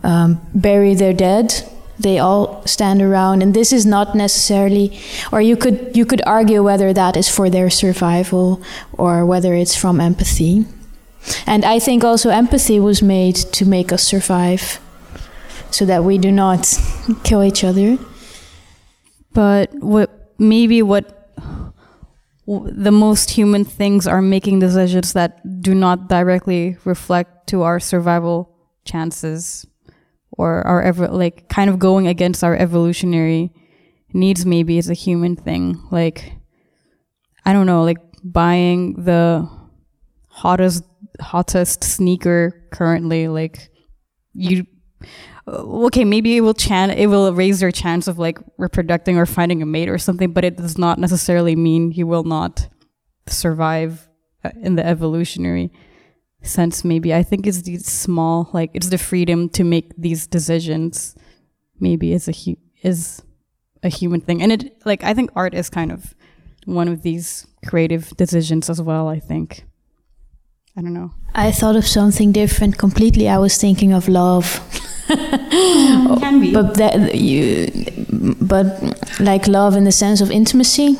[0.03, 1.53] um, bury their dead.
[2.01, 4.99] They all stand around and this is not necessarily
[5.31, 8.61] or you could you could argue whether that is for their survival
[8.93, 10.65] or whether it's from empathy.
[11.45, 14.79] And i think also empathy was made to make us survive
[15.71, 16.77] so that we do not
[17.23, 17.97] kill each other.
[19.33, 21.17] But what maybe what
[22.45, 28.49] the most human things are making decisions that do not directly reflect to our survival
[28.83, 29.65] chances
[30.31, 33.51] or our ever like kind of going against our evolutionary
[34.13, 35.81] needs maybe is a human thing.
[35.91, 36.33] Like
[37.45, 39.47] i don't know like buying the
[40.27, 40.83] hottest
[41.19, 43.69] hottest sneaker currently like
[44.33, 44.65] you
[45.47, 49.25] uh, okay maybe it will chan it will raise your chance of like reproducing or
[49.25, 52.69] finding a mate or something but it does not necessarily mean you will not
[53.27, 54.07] survive
[54.43, 55.71] uh, in the evolutionary
[56.41, 57.13] sense maybe.
[57.13, 61.15] I think it's these small like it's the freedom to make these decisions
[61.79, 63.21] maybe is a hu- is
[63.83, 64.41] a human thing.
[64.41, 66.15] And it like i think art is kind of
[66.65, 69.65] one of these creative decisions as well i think.
[70.77, 71.11] I don't know.
[71.35, 73.27] I thought of something different completely.
[73.27, 74.61] I was thinking of love.
[75.09, 76.53] Can be.
[76.53, 77.69] But that you
[78.39, 78.65] but
[79.19, 80.97] like love in the sense of intimacy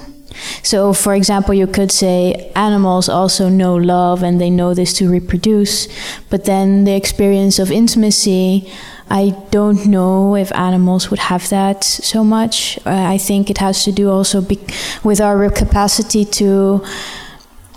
[0.63, 5.09] so for example you could say animals also know love and they know this to
[5.09, 5.87] reproduce
[6.29, 8.71] but then the experience of intimacy
[9.09, 12.77] i don't know if animals would have that so much.
[12.85, 14.59] Uh, i think it has to do also be-
[15.03, 16.83] with our capacity to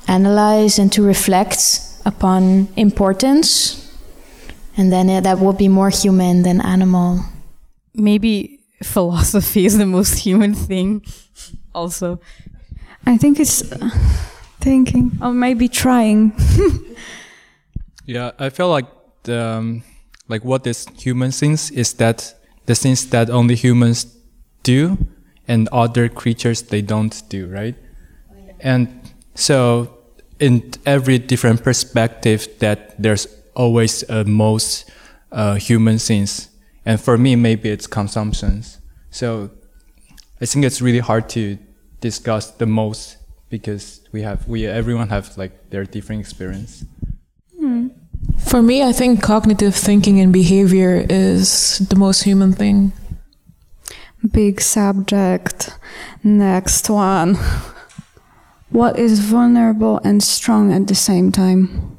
[0.09, 3.84] analyze and to reflect upon importance
[4.76, 7.20] and then uh, that would be more human than animal.
[7.94, 11.05] Maybe philosophy is the most human thing
[11.74, 12.20] also
[13.07, 13.90] I think it's uh,
[14.61, 16.32] thinking or maybe trying.
[18.07, 18.86] Yeah, I feel like
[19.28, 19.82] um,
[20.28, 22.34] like what is human things is that
[22.66, 24.07] the things that only humans
[24.62, 24.98] do
[25.48, 27.74] and other creatures they don't do, right?
[28.61, 28.88] And
[29.34, 29.96] so
[30.38, 34.90] in every different perspective that there's always a most
[35.32, 36.50] uh, human things.
[36.84, 38.78] And for me, maybe it's consumptions.
[39.11, 39.50] So
[40.40, 41.59] I think it's really hard to
[42.05, 43.16] discuss the most
[43.48, 46.84] because we have we everyone have like their different experience.
[47.59, 47.88] Hmm.
[48.50, 52.92] For me, I think cognitive thinking and behavior is the most human thing.
[54.32, 55.70] Big subject.
[56.22, 57.36] Next one.
[58.70, 61.90] What is vulnerable and strong at the same time?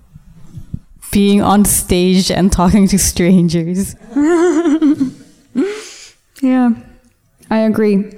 [1.11, 3.95] being on stage and talking to strangers
[6.41, 6.71] Yeah,
[7.49, 8.11] I agree.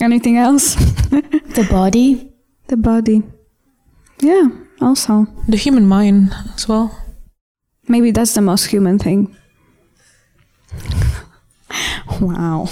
[0.00, 0.74] Anything else?
[1.54, 2.34] the body
[2.68, 3.22] the body.
[4.20, 4.48] Yeah,
[4.80, 5.26] also.
[5.48, 6.98] The human mind as well.
[7.88, 9.36] Maybe that's the most human thing.
[12.20, 12.68] wow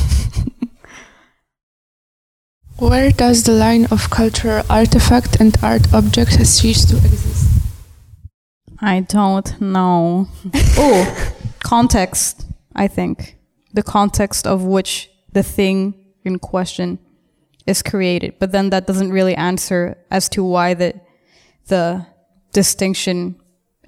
[2.78, 7.60] Where does the line of cultural artifact and art object cease to exist?
[8.80, 10.26] I don't know.
[10.76, 13.36] oh, context, I think.
[13.72, 15.94] The context of which the thing
[16.24, 16.98] in question
[17.66, 18.34] is created.
[18.38, 21.00] But then that doesn't really answer as to why the,
[21.66, 22.06] the
[22.52, 23.36] distinction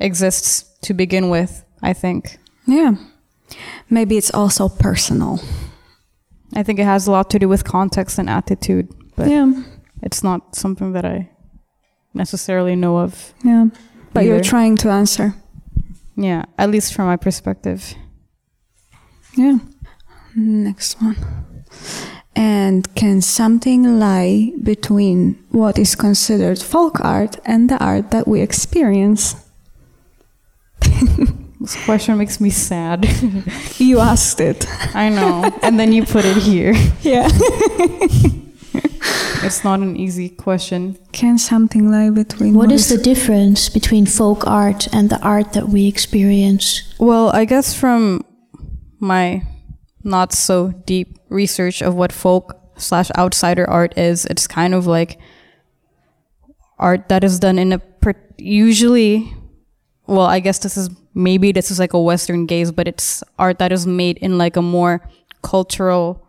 [0.01, 2.39] exists to begin with, I think.
[2.67, 2.95] Yeah.
[3.91, 5.41] Maybe it's also personal.
[6.55, 9.53] I think it has a lot to do with context and attitude, but Yeah.
[10.03, 11.31] it's not something that I
[12.15, 13.35] necessarily know of.
[13.45, 13.67] Yeah.
[14.13, 15.35] But you're trying to answer.
[16.17, 17.95] Yeah, at least from my perspective.
[19.37, 19.59] Yeah.
[20.37, 21.17] Next one.
[22.37, 28.41] And can something lie between what is considered folk art and the art that we
[28.41, 29.37] experience?
[31.65, 33.09] This question makes me sad.
[33.79, 34.67] You asked it.
[34.95, 35.51] I know.
[35.63, 36.75] and then you put it here.
[37.01, 37.29] Yeah.
[39.43, 40.97] It's not an easy question.
[41.13, 45.69] Can something lie between what is the difference between folk art and the art that
[45.69, 48.25] we experience Well, I guess from
[49.01, 49.43] my
[50.03, 55.19] not so deep research of what folk slash outsider art is, it's kind of like
[56.79, 59.35] art that is done in a per- usually.
[60.07, 63.59] Well, I guess this is maybe this is like a Western gaze, but it's art
[63.59, 65.09] that is made in like a more
[65.43, 66.27] cultural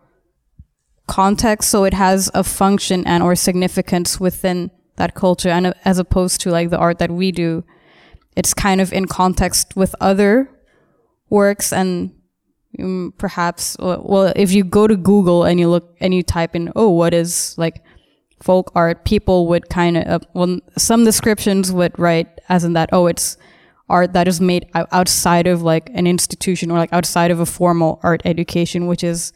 [1.06, 6.40] context, so it has a function and or significance within that culture, and as opposed
[6.40, 7.64] to like the art that we do,
[8.34, 10.50] it's kind of in context with other
[11.28, 12.12] works and
[12.80, 16.54] um, perhaps uh, well if you go to google and you look and you type
[16.54, 17.82] in oh what is like
[18.42, 22.88] folk art people would kind of uh, well some descriptions would write as in that
[22.92, 23.36] oh it's
[23.88, 28.00] art that is made outside of like an institution or like outside of a formal
[28.02, 29.32] art education, which is,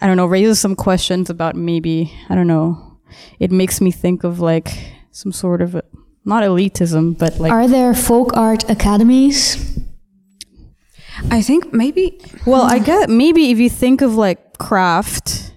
[0.00, 2.98] I don't know, raises some questions about maybe, I don't know,
[3.38, 4.68] it makes me think of like
[5.10, 5.80] some sort of,
[6.24, 7.52] not elitism, but like.
[7.52, 9.78] Are there folk art academies?
[11.30, 12.20] I think maybe.
[12.46, 12.84] Well, I hmm.
[12.84, 15.52] get maybe if you think of like craft,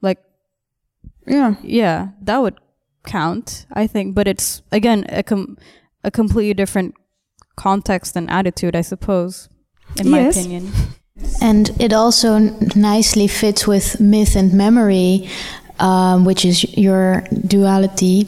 [0.00, 0.18] like
[1.26, 1.54] Yeah.
[1.62, 2.58] yeah, that would
[3.04, 3.66] count.
[3.72, 5.56] I think, but it's again a com-
[6.04, 6.94] a completely different
[7.56, 9.48] context and attitude, I suppose,
[9.98, 10.36] in my Yes.
[10.36, 10.72] opinion.
[11.42, 15.28] And it also n- nicely fits with myth and memory,
[15.78, 18.24] um, which is your duality,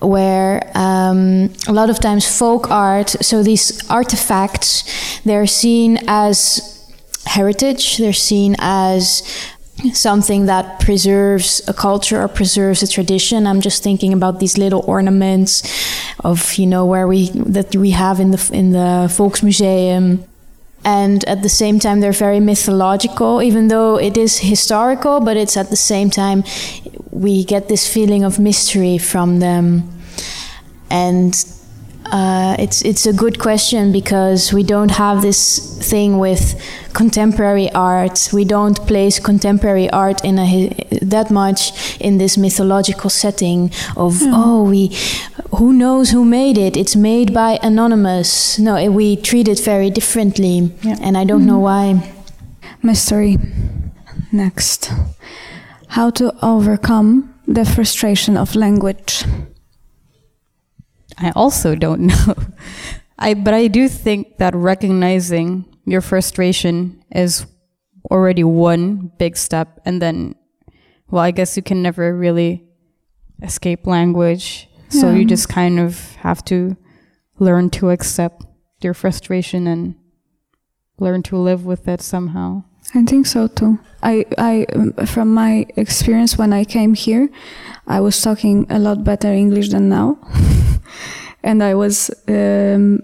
[0.00, 6.74] where um, a lot of times folk art, so these artifacts, they're seen as
[7.26, 9.22] heritage, they're seen as
[9.92, 13.46] something that preserves a culture or preserves a tradition.
[13.46, 15.62] I'm just thinking about these little ornaments
[16.24, 20.26] of you know where we that we have in the in the Volksmuseum
[20.84, 25.56] and at the same time they're very mythological even though it is historical but it's
[25.56, 26.44] at the same time
[27.18, 29.90] we get this feeling of mystery from them.
[30.90, 31.34] And
[32.10, 35.58] uh, it's it's a good question because we don't have this
[35.90, 36.54] thing with
[36.94, 38.30] contemporary art.
[38.32, 40.68] We don't place contemporary art in a
[41.02, 44.32] that much in this mythological setting of hmm.
[44.32, 44.96] oh we
[45.56, 46.76] who knows who made it?
[46.76, 48.58] It's made by anonymous.
[48.58, 51.68] No, it, we treat it very differently, and I don't know hmm.
[51.68, 52.14] why.
[52.82, 53.36] Mystery.
[54.32, 54.90] Next.
[55.88, 59.24] How to overcome the frustration of language.
[61.20, 62.34] I also don't know.
[63.18, 67.46] I but I do think that recognizing your frustration is
[68.10, 70.34] already one big step and then
[71.10, 72.64] well, I guess you can never really
[73.42, 74.68] escape language.
[74.90, 76.76] So you just kind of have to
[77.38, 78.42] learn to accept
[78.80, 79.94] your frustration and
[80.98, 82.64] learn to live with it somehow.
[82.94, 83.78] I think so too.
[84.02, 84.66] I, I,
[85.04, 87.28] from my experience when I came here,
[87.86, 90.18] I was talking a lot better English than now,
[91.42, 93.02] and I was, um,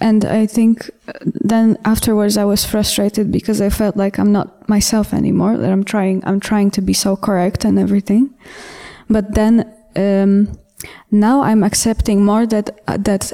[0.00, 4.68] and I think uh, then afterwards I was frustrated because I felt like I'm not
[4.68, 5.56] myself anymore.
[5.56, 8.30] That I'm trying, I'm trying to be so correct and everything,
[9.08, 10.58] but then um,
[11.10, 13.32] now I'm accepting more that uh, that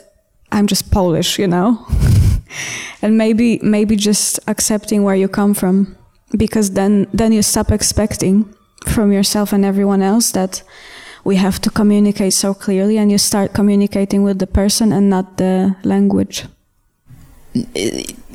[0.52, 1.86] I'm just Polish, you know.
[3.02, 5.96] and maybe maybe just accepting where you come from
[6.36, 8.44] because then then you stop expecting
[8.86, 10.62] from yourself and everyone else that
[11.24, 15.36] we have to communicate so clearly and you start communicating with the person and not
[15.36, 16.46] the language.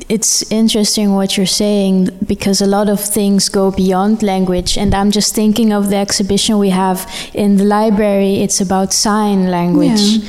[0.08, 5.10] It's interesting what you're saying because a lot of things go beyond language and i'm
[5.10, 8.36] just thinking of the exhibition we have in the library.
[8.36, 10.20] It's about sign language.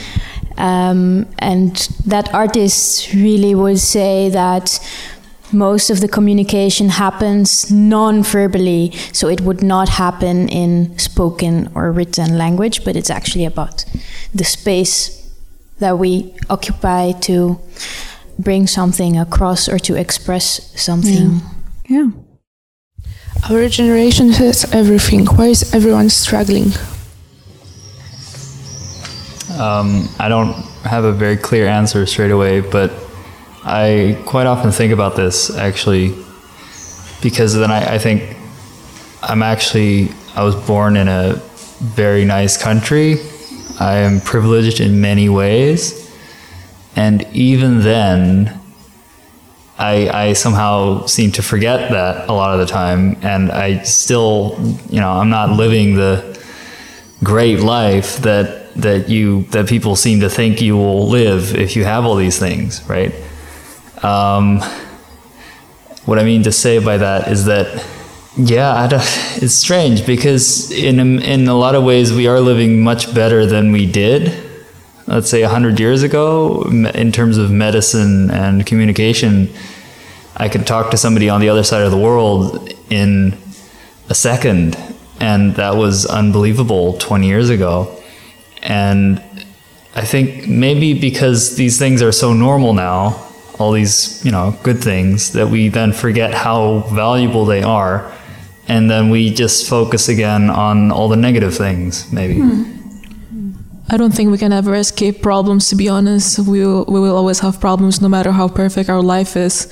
[0.57, 1.75] Um, and
[2.07, 4.79] that artist really would say that
[5.51, 12.37] most of the communication happens non-verbally so it would not happen in spoken or written
[12.37, 13.85] language but it's actually about
[14.33, 15.17] the space
[15.79, 17.59] that we occupy to
[18.39, 21.41] bring something across or to express something.
[21.87, 22.09] Yeah.
[23.49, 25.25] Our generation has everything.
[25.25, 26.71] Why is everyone struggling?
[29.57, 32.91] Um, I don't have a very clear answer straight away, but
[33.67, 36.15] I quite often think about this actually,
[37.21, 38.37] because then I, I think
[39.21, 41.33] I'm actually, I was born in a
[41.79, 43.17] very nice country.
[43.79, 46.09] I am privileged in many ways.
[46.95, 48.59] And even then,
[49.77, 53.17] I, I somehow seem to forget that a lot of the time.
[53.21, 54.57] And I still,
[54.89, 56.43] you know, I'm not living the
[57.23, 61.83] great life that that you that people seem to think you will live if you
[61.83, 63.13] have all these things, right?
[64.03, 64.59] Um,
[66.05, 67.85] what I mean to say by that is that,
[68.37, 73.45] yeah, it's strange because in in a lot of ways we are living much better
[73.45, 74.43] than we did.
[75.07, 79.53] Let's say hundred years ago, in terms of medicine and communication,
[80.35, 83.37] I could talk to somebody on the other side of the world in
[84.09, 84.77] a second,
[85.19, 87.97] and that was unbelievable 20 years ago.
[88.61, 89.21] And
[89.95, 93.26] I think maybe because these things are so normal now,
[93.59, 98.11] all these, you know, good things, that we then forget how valuable they are.
[98.67, 102.39] And then we just focus again on all the negative things, maybe.
[102.39, 102.77] Hmm.
[103.89, 105.69] I don't think we can ever escape problems.
[105.69, 109.01] To be honest, we will, we will always have problems, no matter how perfect our
[109.01, 109.71] life is.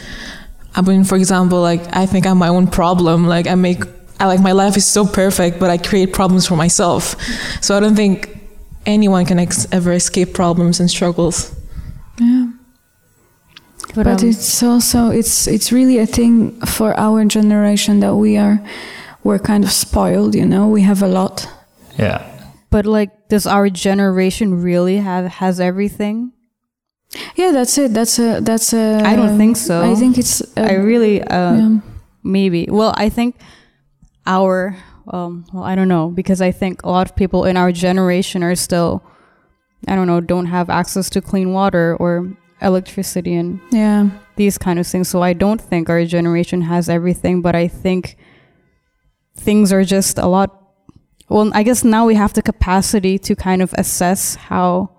[0.74, 3.28] I mean, for example, like I think I'm my own problem.
[3.28, 3.84] Like I make,
[4.20, 7.16] I like my life is so perfect, but I create problems for myself.
[7.62, 8.38] So I don't think
[8.86, 11.54] anyone can ex- ever escape problems and struggles.
[12.20, 12.45] Yeah.
[13.96, 18.38] But, but um, it's also it's it's really a thing for our generation that we
[18.38, 18.60] are
[19.24, 21.48] we're kind of spoiled you know we have a lot
[21.98, 22.22] Yeah.
[22.70, 26.34] But like, does our generation really have has everything?
[27.36, 29.82] yeah that's it that's a that's a I don't think so.
[29.82, 31.80] i think it's I really, uh, yeah.
[32.24, 32.68] maybe.
[32.70, 33.36] Well, I think
[34.28, 34.76] our,
[35.08, 38.44] um, well, I don't know, because I think a lot of people in our generation
[38.44, 39.02] are still,
[39.88, 42.36] I don't know, don't have access to clean water or
[42.66, 45.08] electricity and yeah these kind of things.
[45.08, 48.18] So I don't think our generation has everything, but I think
[49.38, 50.50] things are just a lot.
[51.30, 54.90] Well, I guess now we have the capacity to kind of assess how,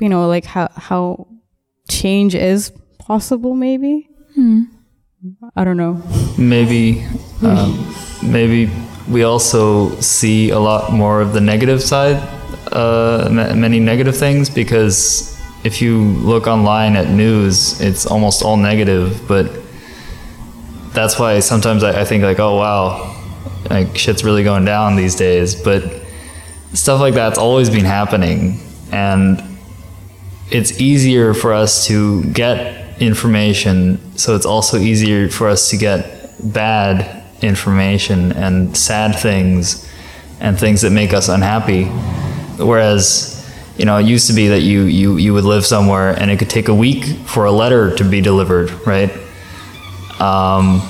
[0.00, 1.28] you know, like how how
[1.88, 3.54] change is possible.
[3.54, 4.62] Maybe Hmm.
[5.54, 6.02] I don't know.
[6.36, 7.04] maybe
[7.42, 8.68] um, maybe
[9.08, 12.16] we also see a lot more of the negative side
[12.72, 15.31] uh, ma- many negative things because
[15.64, 19.50] if you look online at news it's almost all negative but
[20.92, 23.08] that's why sometimes I, I think like oh wow
[23.70, 25.82] like shit's really going down these days but
[26.74, 28.60] stuff like that's always been happening
[28.90, 29.42] and
[30.52, 36.30] it's easier for us to get information, so it's also easier for us to get
[36.52, 39.90] bad information and sad things
[40.40, 41.84] and things that make us unhappy.
[42.62, 43.31] Whereas,
[43.76, 46.38] you know, it used to be that you, you, you would live somewhere and it
[46.38, 49.10] could take a week for a letter to be delivered, right?
[50.20, 50.80] Um,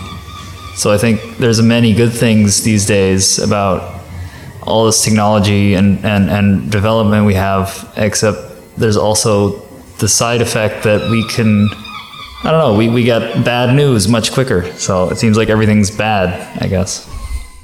[0.74, 4.02] so I think there's many good things these days about
[4.62, 8.38] all this technology and, and, and development we have, except
[8.76, 9.60] there's also
[9.98, 11.68] the side effect that we can
[12.44, 14.64] I don't know, we, we get bad news much quicker.
[14.72, 17.08] So it seems like everything's bad, I guess.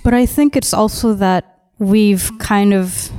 [0.04, 3.10] But I think it's also that we've kind of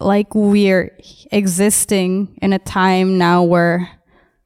[0.00, 0.96] like we're
[1.32, 3.90] existing in a time now where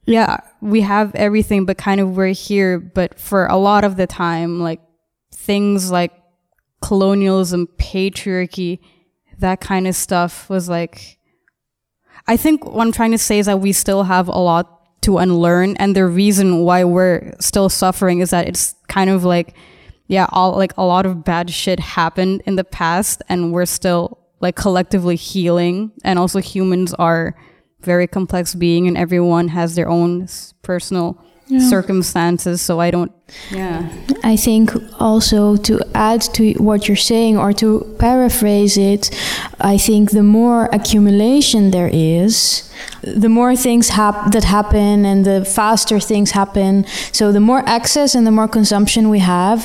[0.06, 4.06] yeah, we have everything but kind of we're here but for a lot of the
[4.06, 4.80] time like
[5.32, 6.12] things like
[6.80, 8.80] colonialism, patriarchy,
[9.38, 11.18] that kind of stuff was like
[12.26, 15.18] I think what I'm trying to say is that we still have a lot to
[15.18, 19.56] unlearn and the reason why we're still suffering is that it's kind of like
[20.08, 24.19] yeah all like a lot of bad shit happened in the past and we're still
[24.40, 27.34] like collectively healing and also humans are
[27.80, 30.26] very complex being and everyone has their own
[30.62, 31.16] personal
[31.50, 31.68] Yeah.
[31.76, 33.10] circumstances so i don't
[33.50, 33.78] yeah
[34.32, 34.70] I think
[35.00, 37.68] also to add to what you're saying or to
[37.98, 39.10] paraphrase it,
[39.74, 42.68] I think the more accumulation there is,
[43.02, 46.84] the more things hap- that happen and the faster things happen.
[47.12, 49.58] So the more access and the more consumption we have,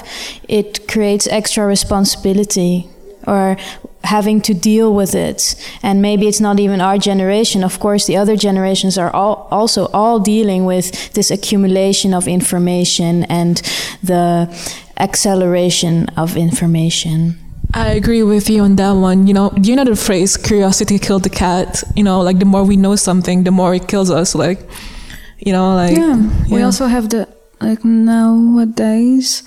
[0.48, 2.88] it creates extra responsibility
[3.28, 3.58] or
[4.06, 5.56] having to deal with it.
[5.84, 7.64] And maybe it's not even our generation.
[7.64, 13.24] Of course, the other generations are all also all dealing with this accumulation of information
[13.26, 13.62] and
[14.04, 14.48] the
[14.98, 17.38] acceleration of information.
[17.74, 19.28] I agree with you on that one.
[19.28, 21.84] You know, do you know the phrase "curiosity killed the cat"?
[21.96, 24.34] You know, like the more we know something, the more it kills us.
[24.34, 24.60] Like,
[25.40, 26.16] you know, like yeah.
[26.50, 27.28] We also have the
[27.60, 29.44] like nowadays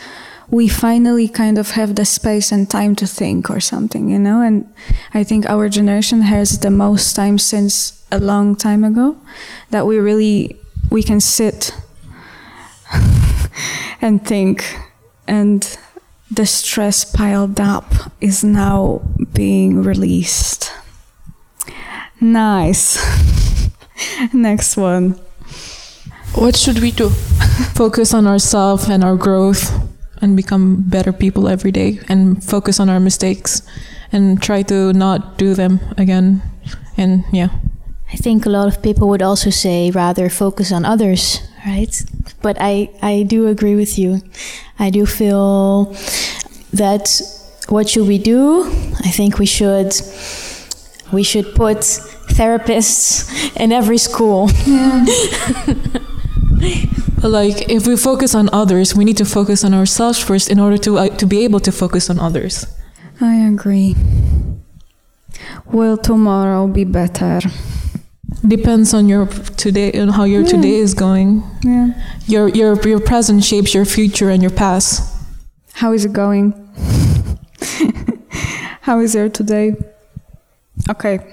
[0.51, 4.41] we finally kind of have the space and time to think or something, you know?
[4.41, 4.73] And
[5.13, 9.17] I think our generation has the most time since a long time ago
[9.71, 10.59] that we really
[10.91, 11.75] we can sit
[14.01, 14.79] and think
[15.27, 15.79] and
[16.31, 19.03] the stress piled up is now
[19.35, 20.73] being released.
[22.21, 22.99] Nice.
[24.33, 25.19] Next one.
[26.35, 27.11] What should we do?
[27.75, 29.88] focus on ourselves and our growth
[30.21, 33.63] and become better people every day and focus on our mistakes
[34.13, 36.43] and try to not do them again.
[36.97, 37.49] And yeah.
[38.13, 41.95] I think a lot of people would also say rather focus on others, right?
[42.41, 44.23] But I, I do agree with you.
[44.79, 45.95] I do feel
[46.73, 47.21] that
[47.69, 48.65] what should we do?
[49.05, 49.93] I think we should
[51.13, 51.79] we should put
[52.37, 54.51] therapists in every school.
[57.21, 60.61] But like if we focus on others, we need to focus on ourselves first in
[60.61, 62.67] order to uh, to be able to focus on others.
[63.21, 63.97] I agree.
[65.73, 67.41] Will tomorrow be better?
[68.47, 70.49] Depends on your today and how your Yeah.
[70.49, 71.43] today is going.
[71.65, 71.91] Yeah.
[72.27, 75.03] Your your your present shapes your future and your past.
[75.75, 76.55] How is it going?
[78.83, 79.75] How is your today?
[80.89, 81.19] Okay.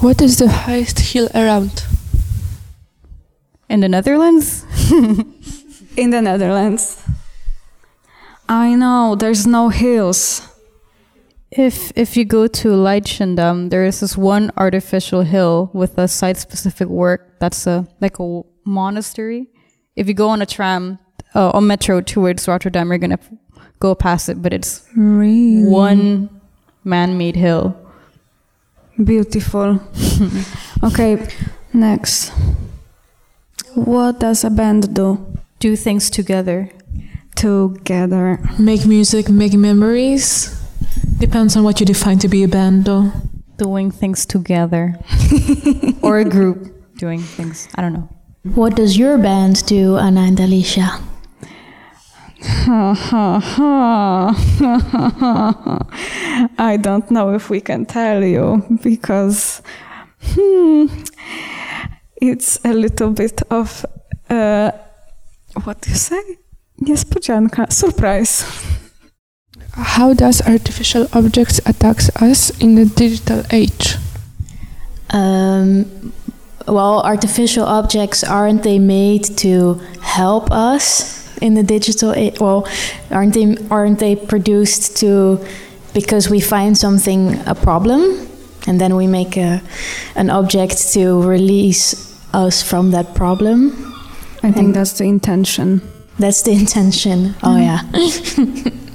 [0.00, 1.82] What is the highest hill around?
[3.68, 4.64] In the netherlands
[5.96, 7.02] In the Netherlands.
[8.48, 10.42] I know, there's no hills.
[11.50, 16.88] If if you go to Leidschendam, there is this one artificial hill with a site-specific
[16.88, 17.38] work.
[17.40, 19.46] That's a like a monastery.
[19.96, 20.98] If you go on a tram
[21.34, 23.18] uh, or metro towards Rotterdam, you're gonna
[23.80, 25.64] go past it, but it's Really?
[25.64, 26.28] one
[26.84, 27.74] man-made hill.
[29.02, 29.80] Beautiful.
[30.84, 31.26] okay,
[31.72, 32.32] next.
[33.76, 35.36] What does a band do?
[35.58, 36.70] Do things together.
[37.34, 38.40] Together.
[38.58, 40.48] Make music, make memories.
[41.18, 43.12] Depends on what you define to be a band, though.
[43.58, 44.96] Doing things together,
[46.02, 47.68] or a group doing things.
[47.74, 48.08] I don't know.
[48.54, 51.02] What does your band do, Anna and Alicja?
[56.58, 59.60] I don't know if we can tell you because
[60.22, 60.86] hmm,
[62.30, 63.84] it's a little bit of
[64.28, 64.70] uh,
[65.64, 66.22] what do you say?
[66.82, 68.44] Niespodzianka, surprise.
[69.72, 73.96] How does artificial objects attack us in the digital age?
[75.10, 76.12] Um,
[76.66, 82.40] well, artificial objects aren't they made to help us in the digital age?
[82.40, 82.66] Well,
[83.10, 85.44] aren't they aren't they produced to
[85.94, 88.28] because we find something a problem
[88.66, 89.62] and then we make a
[90.14, 92.05] an object to release
[92.36, 93.72] us from that problem?
[94.42, 95.80] I think that's the intention.
[96.18, 97.34] That's the intention.
[97.42, 97.82] Oh yeah.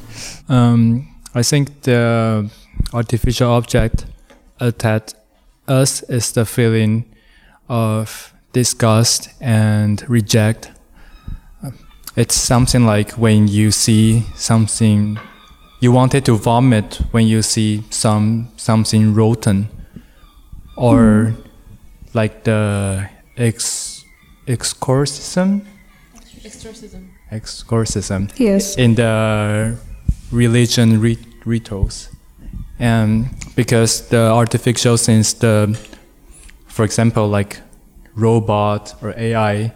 [0.50, 2.52] Um, I think the
[2.94, 4.06] artificial object
[4.60, 5.12] attack
[5.66, 7.06] us is the feeling
[7.70, 10.72] of disgust and reject.
[12.18, 15.18] It's something like when you see something
[15.82, 19.68] you wanted to vomit when you see some something rotten,
[20.76, 21.34] or
[22.14, 24.06] like the ex
[24.48, 25.66] exorcism?
[26.44, 27.12] Exorcism.
[27.32, 28.28] exorcism.
[28.38, 28.76] Yes.
[28.78, 29.78] in the
[30.32, 32.10] religion rit- rituals.
[32.80, 35.78] And because the artificial since the
[36.68, 37.60] for example like
[38.16, 39.72] robot or ai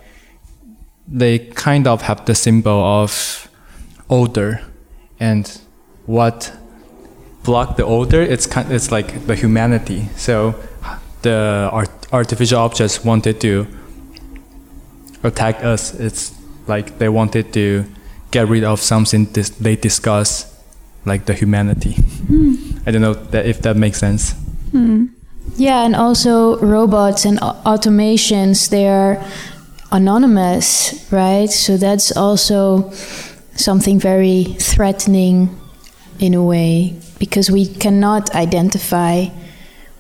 [1.08, 3.48] they kind of have the symbol of
[4.10, 4.62] odor
[5.20, 5.62] and
[6.08, 6.52] what
[7.44, 10.10] block the odor it's kind it's like the humanity.
[10.16, 10.56] So
[11.22, 13.68] the art- artificial objects wanted to
[15.24, 16.34] attack us it's
[16.68, 17.86] like they wanted to
[18.32, 20.28] get rid of something dis- they discuss
[21.06, 21.96] like the humanity
[22.86, 24.34] i don't know that if that makes sense
[24.76, 25.06] Hmm.
[25.56, 29.24] Yeah, and also robots and automations, they're
[29.92, 31.50] anonymous, right?
[31.50, 32.92] So that's also
[33.56, 35.58] something very threatening
[36.20, 39.28] in a way because we cannot identify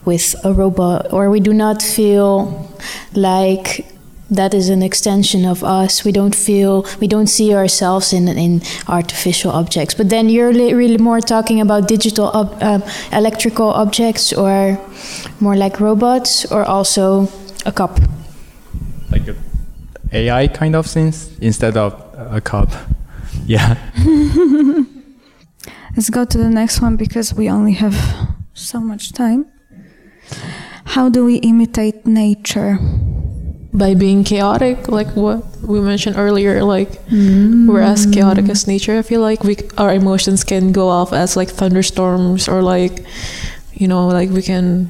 [0.06, 2.72] with a robot or we do not feel
[3.14, 3.86] like
[4.32, 6.04] that is an extension of us.
[6.04, 9.94] We don't feel, we don't see ourselves in, in artificial objects.
[9.94, 14.80] But then you're li- really more talking about digital, ob- um, electrical objects or
[15.40, 17.28] more like robots or also
[17.66, 18.00] a cup.
[19.12, 19.36] like a
[20.12, 22.70] ai kind of things instead of a cup
[23.46, 23.76] yeah
[25.96, 27.96] Let's go to the next one because we only have
[28.54, 29.46] so much time.
[30.96, 32.80] How do we imitate nature?
[33.74, 38.14] By being chaotic, like what we mentioned earlier, like we're as mm.
[38.14, 38.98] chaotic as nature.
[38.98, 43.04] I feel like we our emotions can go off as like thunderstorms or like
[43.74, 44.90] you know like we can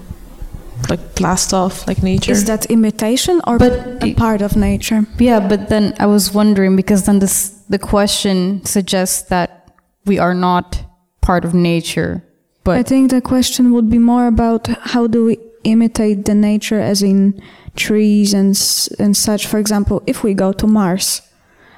[0.91, 2.33] like blast off like nature.
[2.33, 5.07] Is that imitation or a part of nature?
[5.17, 9.73] Yeah, but then I was wondering because then this the question suggests that
[10.05, 10.85] we are not
[11.21, 12.21] part of nature.
[12.63, 16.79] But I think the question would be more about how do we imitate the nature,
[16.79, 17.41] as in
[17.75, 18.55] trees and
[18.99, 19.47] and such.
[19.47, 21.21] For example, if we go to Mars,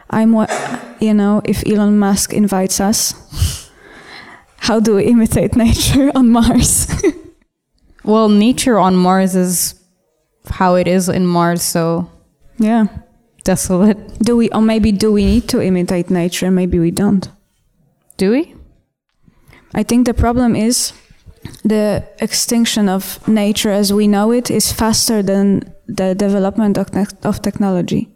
[0.10, 0.52] I'm what
[1.00, 1.42] you know.
[1.46, 3.72] If Elon Musk invites us,
[4.58, 6.88] how do we imitate nature on Mars?
[8.04, 9.74] well, nature on Mars is
[10.50, 12.10] how it is in Mars, so
[12.58, 12.88] yeah,
[13.44, 14.20] desolate.
[14.20, 16.52] Do we, or maybe do we need to imitate nature?
[16.52, 17.28] Maybe we don't.
[18.18, 18.56] Do we?
[19.74, 20.94] I think the problem is
[21.64, 26.89] the extinction of nature as we know it is faster than the development of,
[27.24, 28.10] of technology.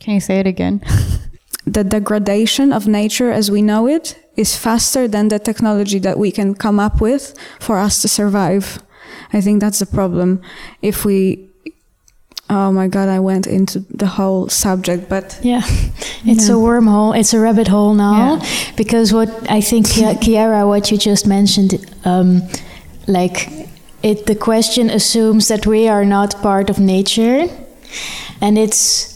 [0.00, 0.82] Can you say it again?
[1.66, 6.30] the degradation of nature as we know it is faster than the technology that we
[6.30, 8.82] can come up with for us to survive.
[9.32, 10.40] I think that's the problem.
[10.80, 11.47] If we
[12.50, 15.62] Oh my god, I went into the whole subject, but Yeah,
[16.24, 16.54] it's Yeah.
[16.54, 17.14] a wormhole.
[17.18, 18.40] It's a rabbit hole now.
[18.76, 21.74] Because what I think, Ki- Kiara, what you just mentioned,
[22.04, 22.42] um,
[23.06, 23.48] like
[24.02, 27.48] it, the question assumes that we are not part of nature,
[28.40, 29.14] and it's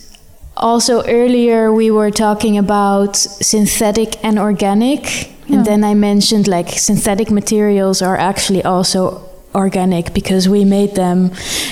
[0.56, 5.30] also earlier we were talking about synthetic and organic.
[5.48, 9.20] And then I mentioned like synthetic materials are actually also
[9.54, 11.30] organic because we made them.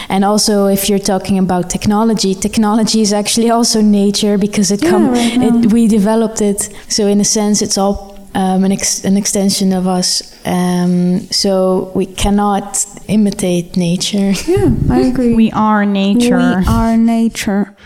[0.09, 4.91] And also, if you're talking about technology, technology is actually also nature because it Yeah,
[4.91, 6.69] come right it, we developed it.
[6.89, 10.23] So in a sense, it's all um, an, ex- an extension of us.
[10.47, 14.33] Um, so we cannot imitate nature.
[14.47, 15.35] Yeah, I agree.
[15.35, 16.37] We are nature.
[16.39, 17.77] We are nature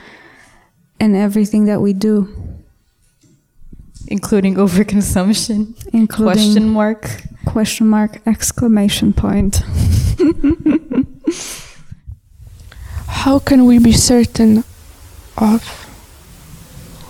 [1.00, 2.28] and everything that we do,
[4.08, 5.74] including overconsumption.
[5.92, 7.22] including Question mark.
[7.46, 9.62] question mark exclamation point.
[13.06, 14.64] How can we be certain
[15.38, 15.62] of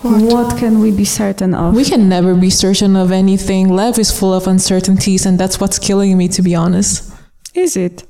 [0.02, 0.22] What?
[0.32, 0.58] what?
[0.58, 1.74] can we be certain of?
[1.74, 3.68] We can never be certain of anything.
[3.74, 7.10] Life is full of uncertainties, and that's what's killing me, to be honest.
[7.54, 8.04] Is it?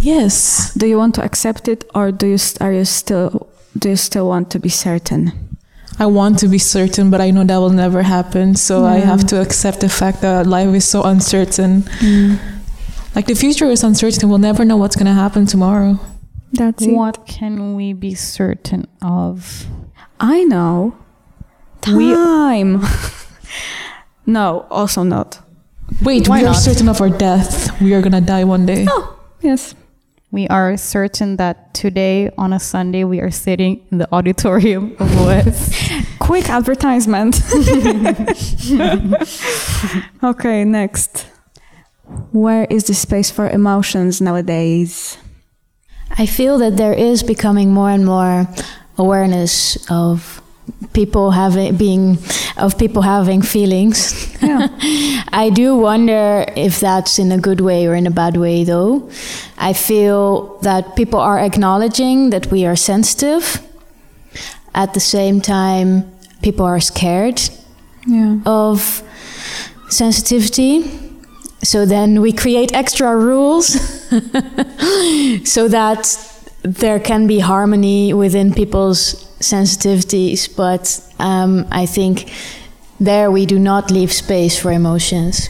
[0.00, 0.72] Yes.
[0.74, 3.48] Do you want to accept it, or do you st- are you still
[3.78, 5.32] do you still want to be certain?
[5.98, 8.56] I want to be certain, but I know that will never happen.
[8.56, 11.82] So I have to accept the fact that life is so uncertain.
[11.82, 12.38] Mm.
[13.14, 14.28] Like the future is uncertain.
[14.28, 16.00] We'll never know what's going to happen tomorrow.
[16.52, 16.92] That's it.
[16.92, 19.66] What can we be certain of?
[20.18, 20.96] I know.
[21.80, 22.82] Time.
[24.26, 25.40] no, also not.
[26.02, 26.56] Wait, Why we are not?
[26.56, 27.80] certain of our death.
[27.80, 28.86] We are going to die one day.
[28.88, 29.74] Oh, yes.
[30.34, 35.24] We are certain that today on a Sunday we are sitting in the auditorium of
[35.24, 35.92] West.
[36.18, 37.40] Quick advertisement.
[40.24, 41.28] okay, next.
[42.32, 45.18] Where is the space for emotions nowadays?
[46.18, 48.48] I feel that there is becoming more and more
[48.98, 50.42] awareness of
[50.92, 52.18] people having being
[52.56, 54.14] of people having feelings.
[54.42, 54.68] Yeah.
[55.32, 59.10] I do wonder if that's in a good way or in a bad way though.
[59.58, 63.60] I feel that people are acknowledging that we are sensitive.
[64.74, 66.10] At the same time,
[66.42, 67.40] people are scared
[68.06, 68.38] Yeah.
[68.46, 69.02] of
[69.88, 70.84] sensitivity.
[71.62, 73.66] So then we create extra rules
[75.44, 76.18] so that
[76.62, 80.48] there can be harmony within people's sensitivities.
[80.56, 82.32] But um, I think
[83.00, 85.48] there we do not leave space for emotions.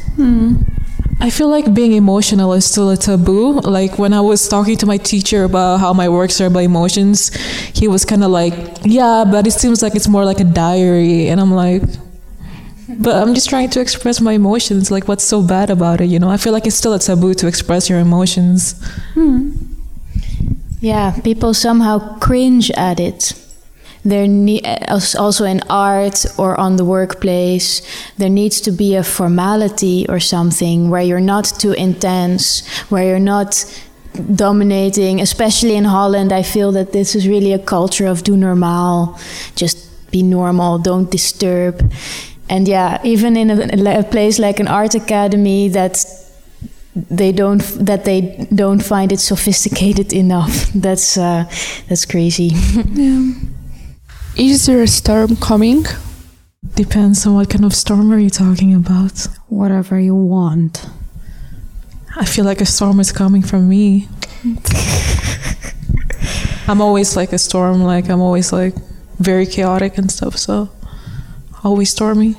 [1.20, 3.61] I feel like being emotional is still a taboo.
[3.61, 7.32] Like when I was talking to my teacher about how my works are by emotions,
[7.72, 11.28] he was kind of like, "Yeah, but it seems like it's more like a diary."
[11.28, 11.82] And I'm like,
[12.88, 14.90] "But I'm just trying to express my emotions.
[14.90, 17.32] Like what's so bad about it, you know?" I feel like it's still a taboo
[17.34, 18.74] to express your emotions.
[20.80, 23.32] Yeah, people somehow cringe at it.
[24.05, 27.80] There ne- also in art or on the workplace,
[28.18, 33.18] there needs to be a formality or something where you're not too intense, where you're
[33.18, 33.64] not
[34.34, 35.20] dominating.
[35.20, 39.18] Especially in Holland, I feel that this is really a culture of do normaal,
[39.57, 39.78] just
[40.11, 41.90] be normal, don't disturb.
[42.48, 46.05] And yeah, even in a, a place like an art academy, that
[46.94, 50.70] they don't that they don't find it sophisticated enough.
[50.74, 51.44] That's uh,
[51.88, 52.50] that's crazy.
[54.37, 55.85] is there a storm coming?
[56.74, 59.28] Depends on what kind of storm are you talking about.
[59.49, 60.87] Whatever you want.
[62.16, 64.09] I feel like a storm is coming from me.
[66.66, 68.74] I'm always like a storm, like I'm always like
[69.18, 70.70] very chaotic and stuff, so
[71.62, 72.37] always stormy.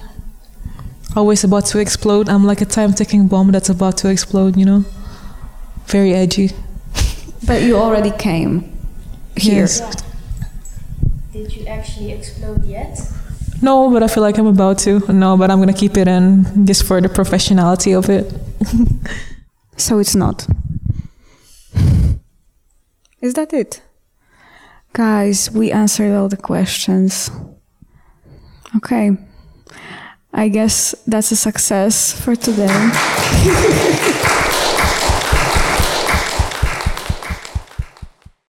[1.16, 2.28] Always about to explode.
[2.28, 4.84] I'm like a time ticking bomb that's about to explode, you know?
[5.86, 6.52] Very edgy.
[7.46, 8.62] But you already came
[9.38, 9.62] here.
[9.62, 10.04] Yes.
[11.36, 12.98] Did you actually explode yet?
[13.62, 15.02] No, but I feel like I'm about to.
[15.12, 18.34] No, but I'm gonna keep it in just for the professionality of it.
[19.78, 20.48] So it's not.
[23.20, 23.82] Is that it?
[24.94, 27.30] Guys, we answered all the questions.
[28.78, 29.18] Okay.
[30.34, 32.72] I guess that's a success for today.